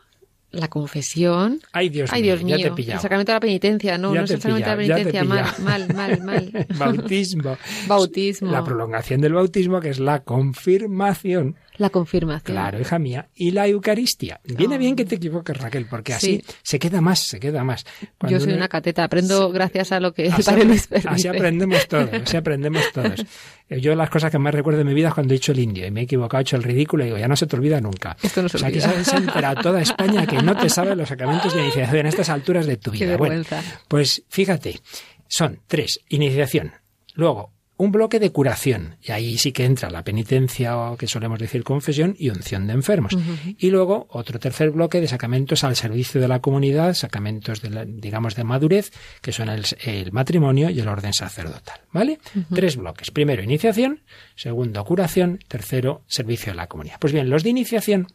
[0.49, 1.61] la confesión.
[1.71, 2.57] Ay, Dios Ay, mío, Dios mío.
[2.57, 2.81] ya te.
[2.93, 5.45] El sacramento de la penitencia, no, Ya no es el sacramento de la penitencia, mal,
[5.59, 6.67] mal, mal, mal.
[6.79, 7.57] Bautismo.
[7.87, 8.51] Bautismo.
[8.51, 11.57] La prolongación del bautismo, que es la confirmación.
[11.77, 12.55] La confirmación.
[12.55, 13.29] Claro, hija mía.
[13.35, 14.39] Y la Eucaristía.
[14.43, 14.77] Viene Ah.
[14.77, 16.55] bien que te equivoques, Raquel, porque así Sí.
[16.63, 17.85] se queda más, se queda más.
[18.17, 20.67] Cuando Yo soy uno- una cateta, aprendo gracias a lo que el Así, padre apre-
[20.67, 23.25] Luis así aprendemos todos, así aprendemos todos.
[23.69, 25.59] Eh, Yo las cosas que más recuerdo de mi vida es cuando he hecho el
[25.59, 27.55] indio y me he equivocado, he hecho el ridículo y digo, ya no se te
[27.55, 28.17] olvida nunca.
[28.23, 29.13] Esto no se o sea, que olvida.
[29.13, 32.65] ha enterado toda España que no te sabe los sacramentos de iniciación a estas alturas
[32.65, 33.17] de tu Qué vida.
[33.17, 33.61] Bueno, vergüenza.
[33.87, 34.79] pues fíjate,
[35.27, 36.71] son tres, iniciación,
[37.13, 41.37] luego un bloque de curación, y ahí sí que entra la penitencia o que solemos
[41.39, 43.15] decir confesión y unción de enfermos.
[43.59, 47.85] Y luego otro tercer bloque de sacramentos al servicio de la comunidad, sacramentos de la-
[47.85, 52.19] digamos de madurez, que son el, el matrimonio y el orden sacerdotal, ¿vale?
[52.53, 53.11] Tres bloques.
[53.11, 54.01] Primero iniciación,
[54.35, 56.97] segundo curación, tercero servicio de la comunidad.
[56.99, 58.07] Pues bien, los de iniciación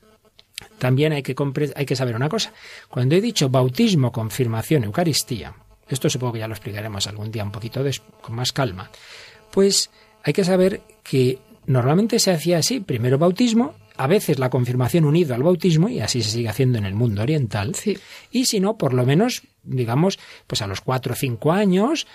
[0.79, 1.35] también hay que,
[1.77, 2.53] hay que saber una cosa.
[2.89, 5.55] Cuando he dicho bautismo, confirmación, Eucaristía,
[5.89, 7.85] esto supongo que ya lo explicaremos algún día un poquito
[8.21, 8.91] con más calma,
[9.53, 9.91] pues
[10.25, 15.35] hay que saber que normalmente se hacía así, primero bautismo, a veces la confirmación unido
[15.35, 17.77] al bautismo, y así se sigue haciendo en el mundo oriental,
[18.31, 22.07] y si no, por lo menos, digamos, pues a los cuatro o cinco años,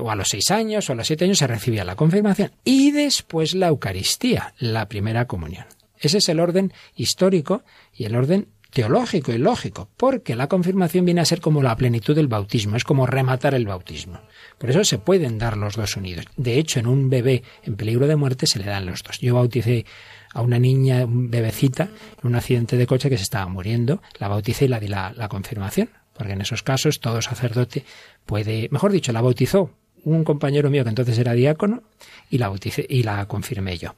[0.00, 2.92] o a los seis años, o a los siete años se recibía la confirmación, y
[2.92, 5.64] después la Eucaristía, la primera comunión.
[5.98, 7.62] Ese es el orden histórico
[7.94, 12.14] y el orden teológico y lógico, porque la confirmación viene a ser como la plenitud
[12.14, 14.20] del bautismo, es como rematar el bautismo.
[14.58, 16.26] Por eso se pueden dar los dos unidos.
[16.36, 19.18] De hecho, en un bebé en peligro de muerte se le dan los dos.
[19.20, 19.84] Yo bauticé
[20.32, 21.90] a una niña, un bebecita,
[22.22, 25.12] en un accidente de coche que se estaba muriendo, la bauticé y la di la,
[25.16, 27.84] la confirmación, porque en esos casos todo sacerdote
[28.26, 29.70] puede, mejor dicho, la bautizó
[30.04, 31.82] un compañero mío que entonces era diácono
[32.30, 33.94] y la bauticé y la confirmé yo.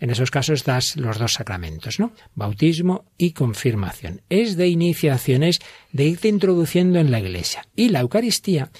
[0.00, 2.12] En esos casos das los dos sacramentos, ¿no?
[2.34, 4.22] Bautismo y confirmación.
[4.28, 5.60] Es de iniciaciones
[5.92, 7.66] de irte introduciendo en la iglesia.
[7.76, 8.70] Y la Eucaristía,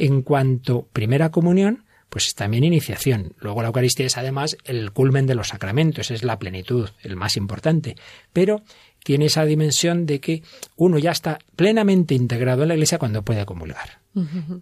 [0.00, 3.34] en cuanto primera comunión, pues es también iniciación.
[3.38, 7.36] Luego la Eucaristía es además el culmen de los sacramentos, es la plenitud, el más
[7.36, 7.96] importante.
[8.32, 8.62] Pero
[9.04, 10.42] tiene esa dimensión de que
[10.76, 14.00] uno ya está plenamente integrado en la Iglesia cuando puede comulgar.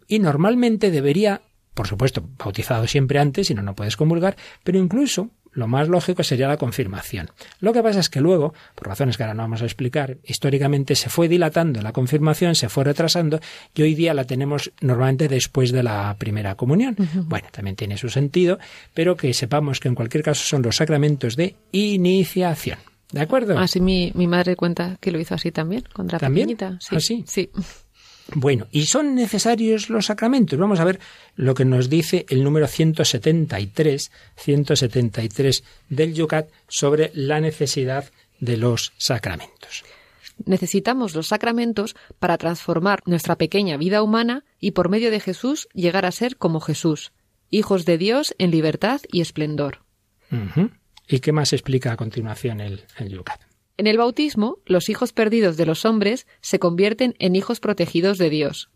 [0.06, 1.40] Y normalmente debería
[1.78, 6.22] por supuesto, bautizado siempre antes, si no, no puedes comulgar, pero incluso lo más lógico
[6.22, 7.30] sería la confirmación.
[7.60, 10.94] Lo que pasa es que luego, por razones que ahora no vamos a explicar, históricamente
[10.94, 13.40] se fue dilatando la confirmación, se fue retrasando
[13.74, 16.96] y hoy día la tenemos normalmente después de la primera comunión.
[17.24, 18.58] Bueno, también tiene su sentido,
[18.94, 22.78] pero que sepamos que en cualquier caso son los sacramentos de iniciación.
[23.10, 23.58] ¿De acuerdo?
[23.58, 26.48] Así mi, mi madre cuenta que lo hizo así también, contra ¿También?
[26.48, 26.78] pequeñita.
[26.80, 27.24] Sí, ¿Así?
[27.26, 27.50] sí.
[28.34, 30.58] Bueno, ¿y son necesarios los sacramentos?
[30.58, 31.00] Vamos a ver
[31.34, 38.92] lo que nos dice el número 173, 173 del Yucat sobre la necesidad de los
[38.98, 39.84] sacramentos.
[40.44, 46.04] Necesitamos los sacramentos para transformar nuestra pequeña vida humana y por medio de Jesús llegar
[46.04, 47.12] a ser como Jesús,
[47.50, 49.80] hijos de Dios en libertad y esplendor.
[51.08, 53.47] ¿Y qué más explica a continuación el, el Yucat?
[53.78, 58.28] En el bautismo, los hijos perdidos de los hombres se convierten en hijos protegidos de
[58.28, 58.70] Dios.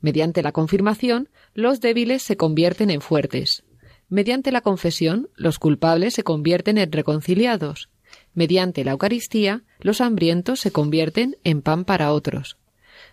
[0.00, 3.64] Mediante la confirmación, los débiles se convierten en fuertes.
[4.08, 7.90] Mediante la confesión, los culpables se convierten en reconciliados.
[8.32, 12.58] Mediante la Eucaristía, los hambrientos se convierten en pan para otros.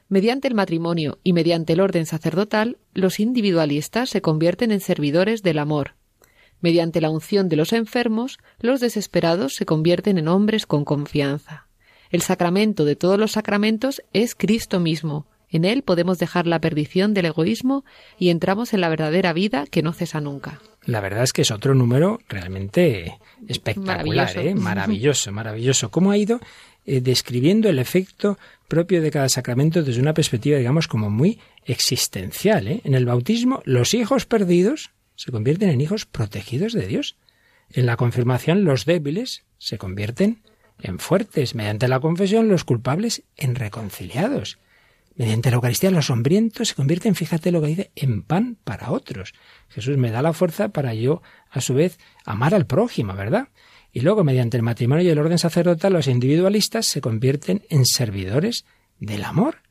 [0.07, 5.57] Mediante el matrimonio y mediante el orden sacerdotal, los individualistas se convierten en servidores del
[5.57, 5.95] amor.
[6.61, 11.67] Mediante la unción de los enfermos, los desesperados se convierten en hombres con confianza.
[12.09, 15.27] El sacramento de todos los sacramentos es Cristo mismo.
[15.49, 17.85] En él podemos dejar la perdición del egoísmo
[18.17, 20.59] y entramos en la verdadera vida que no cesa nunca.
[20.85, 24.55] La verdad es que es otro número realmente espectacular, maravilloso, ¿eh?
[24.55, 25.31] maravilloso.
[25.31, 25.91] maravilloso.
[25.91, 26.39] ¿Cómo ha ido
[26.85, 28.37] eh, describiendo el efecto
[28.67, 32.67] propio de cada sacramento desde una perspectiva, digamos, como muy existencial?
[32.67, 32.81] ¿eh?
[32.83, 37.17] En el bautismo, los hijos perdidos se convierten en hijos protegidos de Dios.
[37.69, 40.41] En la confirmación los débiles se convierten
[40.81, 41.55] en fuertes.
[41.55, 44.59] Mediante la confesión los culpables en reconciliados.
[45.15, 49.33] Mediante la Eucaristía los hambrientos se convierten, fíjate lo que dice, en pan para otros.
[49.69, 53.47] Jesús me da la fuerza para yo, a su vez, amar al prójimo, ¿verdad?
[53.93, 58.65] Y luego, mediante el matrimonio y el orden sacerdotal, los individualistas se convierten en servidores
[58.99, 59.64] del amor.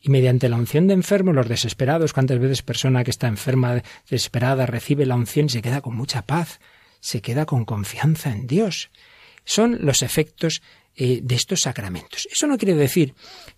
[0.00, 4.66] Y mediante la unción de enfermos, los desesperados, cuántas veces persona que está enferma, desesperada,
[4.66, 6.60] recibe la unción y se queda con mucha paz,
[7.00, 8.90] se queda con confianza en Dios.
[9.44, 10.62] Son los efectos
[10.96, 12.28] eh, de estos sacramentos.
[12.30, 13.14] Eso no quiere decir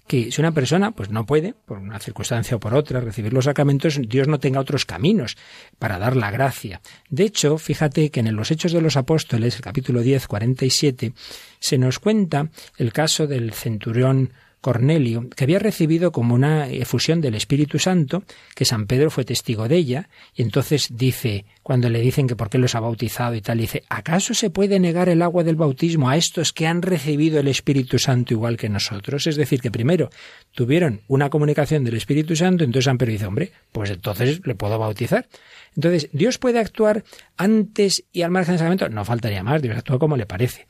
[0.07, 3.47] que si una persona pues no puede, por una circunstancia o por otra, recibir los
[3.47, 5.37] sacramentos, Dios no tenga otros caminos
[5.79, 6.81] para dar la gracia.
[7.09, 11.15] De hecho, fíjate que en los Hechos de los Apóstoles, el capítulo 10, 47,
[11.59, 14.33] se nos cuenta el caso del centurión
[14.63, 18.23] Cornelio, que había recibido como una efusión del Espíritu Santo,
[18.55, 22.49] que San Pedro fue testigo de ella, y entonces dice, cuando le dicen que por
[22.49, 26.09] qué los ha bautizado y tal, dice, ¿acaso se puede negar el agua del bautismo
[26.09, 29.27] a estos que han recibido el Espíritu Santo igual que nosotros?
[29.27, 30.11] Es decir, que primero
[30.53, 34.79] tuvieron una comunicación del Espíritu Santo, entonces San Pedro dice, hombre, pues entonces le puedo
[34.79, 35.27] bautizar.
[35.75, 37.03] Entonces, ¿Dios puede actuar
[37.37, 38.89] antes y al margen del sacramento?
[38.91, 40.69] No faltaría más, Dios actúa como le parece.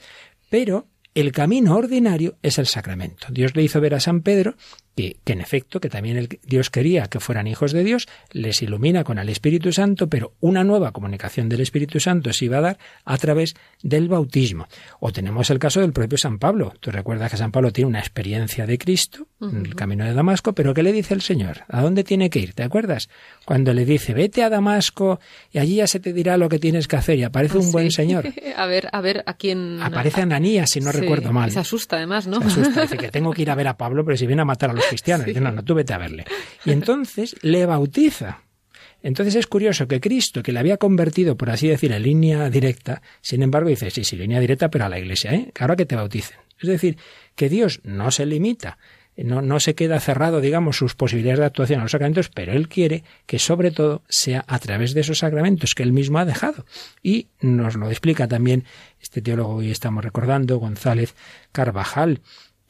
[0.48, 3.26] Pero el camino ordinario es el sacramento.
[3.30, 4.54] Dios le hizo ver a San Pedro
[4.94, 9.04] que, en efecto, que también el, Dios quería que fueran hijos de Dios, les ilumina
[9.04, 12.78] con el Espíritu Santo, pero una nueva comunicación del Espíritu Santo se iba a dar
[13.04, 14.66] a través del bautismo.
[15.00, 16.74] O tenemos el caso del propio San Pablo.
[16.80, 20.52] Tú recuerdas que San Pablo tiene una experiencia de Cristo en el camino de Damasco,
[20.52, 21.62] pero ¿qué le dice el Señor?
[21.68, 22.54] ¿A dónde tiene que ir?
[22.54, 23.08] ¿Te acuerdas?
[23.44, 25.20] Cuando le dice, vete a Damasco
[25.50, 27.90] y allí ya se te dirá lo que tienes que hacer y aparece un buen
[27.90, 28.26] señor.
[28.56, 29.80] a ver, a ver, a quién...
[29.82, 31.50] Aparece Ananías, si no recuerdo mal.
[31.50, 32.40] Se asusta además, ¿no?
[32.42, 34.44] Se asusta, dice que tengo que ir a ver a Pablo, pero si viene a
[34.44, 35.26] matar a los cristianos.
[35.26, 36.24] Dice, no, no, tú vete a verle.
[36.64, 38.42] Y entonces le bautiza.
[39.02, 43.02] Entonces es curioso que Cristo, que le había convertido, por así decir, en línea directa,
[43.20, 45.52] sin embargo dice, sí, sí, línea directa, pero a la iglesia, ¿eh?
[45.58, 46.38] ahora que te bauticen.
[46.60, 46.96] Es decir,
[47.34, 48.78] que Dios no se limita,
[49.16, 52.68] no, no se queda cerrado, digamos, sus posibilidades de actuación a los sacramentos, pero Él
[52.68, 56.64] quiere que sobre todo sea a través de esos sacramentos que Él mismo ha dejado.
[57.02, 58.64] Y nos lo explica también
[59.00, 61.14] este teólogo hoy estamos recordando, González
[61.50, 62.20] Carvajal,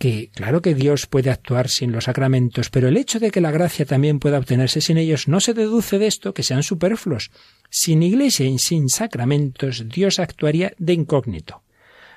[0.03, 3.53] que claro que Dios puede actuar sin los sacramentos, pero el hecho de que la
[3.53, 7.31] gracia también pueda obtenerse sin ellos no se deduce de esto que sean superfluos.
[7.71, 11.63] Sin iglesia y sin sacramentos, Dios actuaría de incógnito.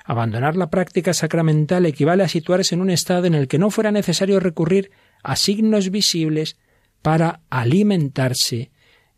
[0.04, 3.92] Abandonar la práctica sacramental equivale a situarse en un estado en el que no fuera
[3.92, 4.90] necesario recurrir
[5.22, 6.56] a signos visibles
[7.02, 8.72] para alimentarse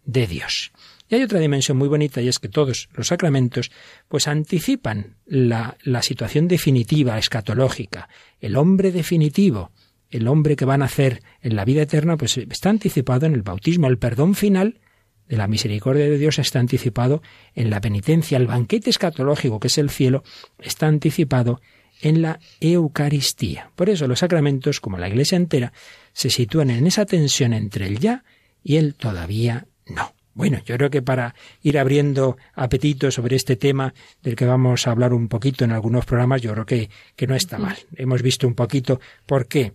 [0.04, 0.72] de Dios.
[1.08, 3.70] Y hay otra dimensión muy bonita y es que todos los sacramentos
[4.08, 8.08] pues anticipan la, la situación definitiva, escatológica.
[8.40, 9.72] El hombre definitivo,
[10.10, 13.42] el hombre que va a nacer en la vida eterna, pues está anticipado en el
[13.42, 13.86] bautismo.
[13.86, 14.80] El perdón final
[15.28, 17.22] de la misericordia de Dios está anticipado
[17.54, 18.36] en la penitencia.
[18.36, 20.24] El banquete escatológico, que es el cielo,
[20.58, 21.60] está anticipado
[22.00, 23.70] en la Eucaristía.
[23.74, 25.72] Por eso los sacramentos, como la Iglesia entera,
[26.12, 28.24] se sitúan en esa tensión entre el ya
[28.62, 30.17] y el todavía no.
[30.38, 31.34] Bueno, yo creo que para
[31.64, 36.04] ir abriendo apetito sobre este tema del que vamos a hablar un poquito en algunos
[36.04, 37.76] programas, yo creo que, que no está mal.
[37.96, 39.72] Hemos visto un poquito por qué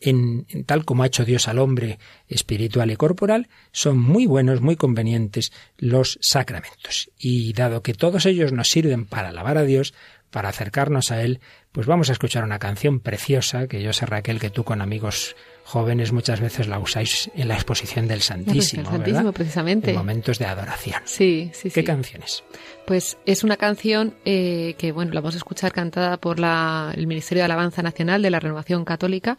[0.00, 4.74] en, tal como ha hecho Dios al hombre espiritual y corporal, son muy buenos, muy
[4.74, 7.12] convenientes los sacramentos.
[7.16, 9.94] Y dado que todos ellos nos sirven para alabar a Dios,
[10.30, 11.40] para acercarnos a Él,
[11.72, 15.36] pues vamos a escuchar una canción preciosa que yo sé Raquel que tú con amigos
[15.64, 19.90] jóvenes muchas veces la usáis en la exposición del Santísimo, el Santísimo precisamente.
[19.90, 21.02] En momentos de adoración.
[21.04, 22.42] Sí, sí, ¿Qué canciones?
[22.86, 27.06] Pues es una canción eh, que, bueno, la vamos a escuchar cantada por la, el
[27.06, 29.36] Ministerio de Alabanza Nacional de la Renovación Católica.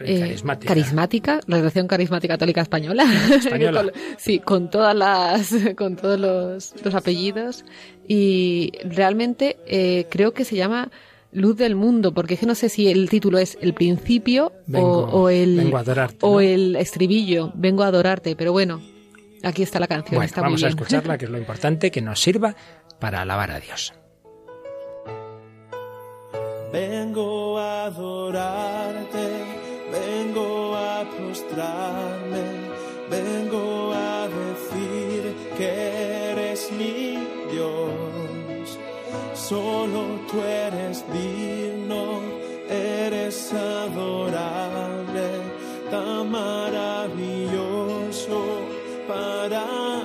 [0.00, 0.68] Eh, carismática.
[0.68, 3.04] carismática, la Relación Carismática Católica Española.
[3.34, 3.92] Española.
[4.18, 7.64] sí, con todas las, con todos los, los apellidos.
[8.06, 10.90] Y realmente eh, creo que se llama
[11.32, 15.28] Luz del mundo, porque es que no sé si el título es el principio o,
[15.28, 15.74] el
[16.20, 18.80] o el estribillo, vengo a adorarte, pero bueno,
[19.42, 20.22] aquí está la canción.
[20.22, 22.56] está vamos a escucharla, que es lo importante, que nos sirva
[23.00, 23.92] para alabar a Dios.
[26.72, 29.65] Vengo a adorarte,
[30.36, 32.44] vengo a postrarme,
[33.08, 37.16] vengo a decir que eres mi
[37.50, 38.78] Dios.
[39.34, 42.20] Solo tú eres digno,
[42.68, 45.40] eres adorable,
[45.90, 48.60] tan maravilloso
[49.08, 49.95] para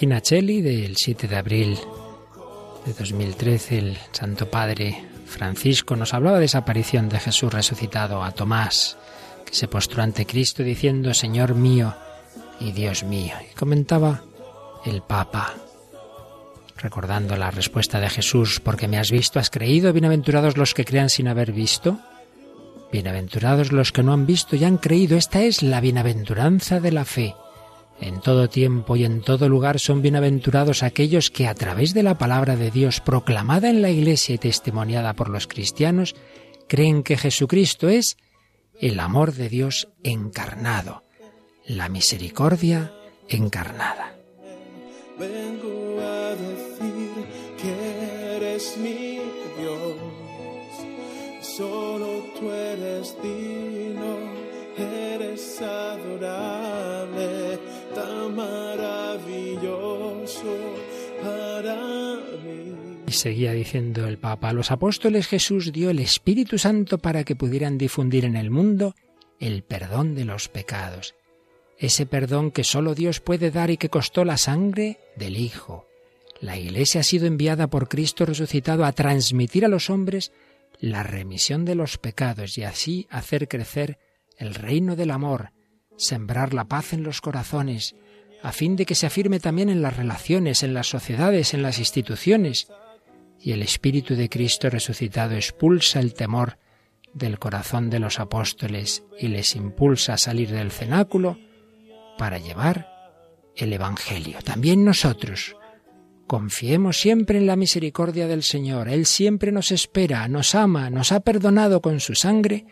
[0.00, 1.78] Del 7 de abril
[2.86, 8.30] de 2013, el Santo Padre Francisco nos hablaba de esa aparición de Jesús resucitado a
[8.32, 8.96] Tomás,
[9.44, 11.94] que se postró ante Cristo diciendo, Señor mío
[12.60, 13.34] y Dios mío.
[13.52, 14.22] Y comentaba
[14.86, 15.52] el Papa,
[16.78, 21.10] recordando la respuesta de Jesús, porque me has visto, has creído, bienaventurados los que crean
[21.10, 22.00] sin haber visto.
[22.90, 25.18] Bienaventurados los que no han visto y han creído.
[25.18, 27.34] Esta es la bienaventuranza de la fe.
[28.00, 32.16] En todo tiempo y en todo lugar son bienaventurados aquellos que a través de la
[32.16, 36.14] palabra de Dios proclamada en la Iglesia y testimoniada por los cristianos,
[36.66, 38.16] creen que Jesucristo es
[38.80, 41.04] el amor de Dios encarnado,
[41.66, 42.92] la misericordia
[43.28, 44.16] encarnada.
[45.18, 47.10] Vengo a decir
[47.60, 49.20] que eres mi
[49.58, 49.96] Dios,
[51.42, 54.16] solo tú eres digno,
[54.78, 57.39] eres adorable,
[63.06, 67.36] Y seguía diciendo el Papa, a los apóstoles Jesús dio el Espíritu Santo para que
[67.36, 68.94] pudieran difundir en el mundo
[69.40, 71.14] el perdón de los pecados
[71.80, 75.86] ese perdón que sólo Dios puede dar y que costó la sangre del Hijo.
[76.40, 80.30] La Iglesia ha sido enviada por Cristo resucitado a transmitir a los hombres
[80.78, 83.98] la remisión de los pecados y así hacer crecer
[84.36, 85.52] el reino del amor,
[85.96, 87.94] sembrar la paz en los corazones,
[88.42, 91.78] a fin de que se afirme también en las relaciones, en las sociedades, en las
[91.78, 92.68] instituciones.
[93.40, 96.58] Y el Espíritu de Cristo resucitado expulsa el temor
[97.12, 101.38] del corazón de los apóstoles y les impulsa a salir del cenáculo
[102.18, 102.88] para llevar
[103.56, 104.38] el Evangelio.
[104.44, 105.56] También nosotros
[106.26, 108.88] confiemos siempre en la misericordia del Señor.
[108.88, 112.66] Él siempre nos espera, nos ama, nos ha perdonado con su sangre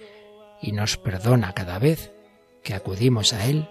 [0.62, 2.12] y nos perdona cada vez
[2.62, 3.69] que acudimos a Él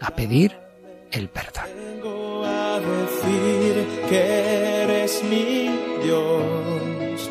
[0.00, 0.65] a pedir
[1.12, 1.64] el perdón.
[1.76, 5.68] Vengo a decir que eres mi
[6.02, 7.30] Dios,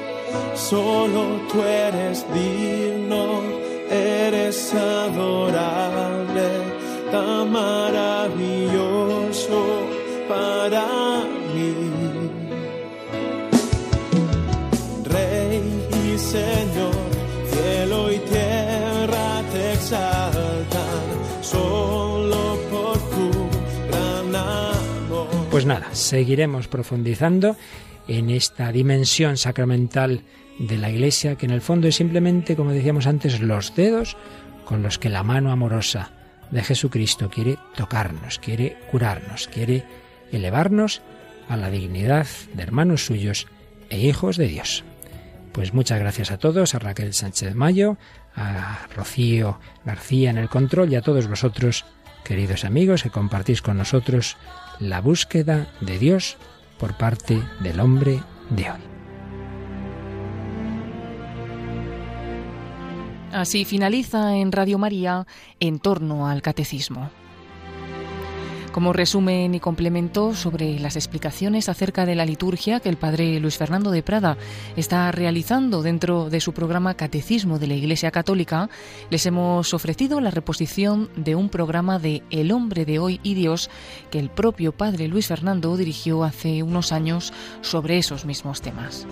[0.55, 3.41] solo tú eres digno,
[3.89, 6.49] eres adorable
[7.11, 9.59] tan maravilloso
[10.27, 10.85] para
[11.53, 11.75] mí.
[15.05, 15.61] Rey
[16.03, 16.74] y Señor,
[25.65, 27.57] Pues nada, seguiremos profundizando
[28.07, 30.21] en esta dimensión sacramental
[30.59, 34.15] de la Iglesia, que en el fondo es simplemente, como decíamos antes, los dedos
[34.63, 36.11] con los que la mano amorosa
[36.51, 39.83] de Jesucristo quiere tocarnos, quiere curarnos, quiere
[40.31, 41.01] elevarnos
[41.49, 43.47] a la dignidad de hermanos suyos
[43.89, 44.83] e hijos de Dios.
[45.51, 47.97] Pues muchas gracias a todos, a Raquel Sánchez Mayo,
[48.35, 51.85] a Rocío García en el control y a todos vosotros,
[52.23, 54.37] queridos amigos, que compartís con nosotros
[54.79, 56.37] la búsqueda de Dios
[56.77, 58.79] por parte del hombre de hoy.
[63.31, 65.27] Así finaliza en Radio María
[65.59, 67.11] en torno al catecismo.
[68.75, 73.57] Como resumen y complemento sobre las explicaciones acerca de la liturgia que el padre Luis
[73.57, 74.37] Fernando de Prada
[74.75, 78.69] está realizando dentro de su programa Catecismo de la Iglesia Católica,
[79.09, 83.69] les hemos ofrecido la reposición de un programa de El hombre de hoy y Dios
[84.11, 89.07] que el propio padre Luis Fernando dirigió hace unos años sobre esos mismos temas.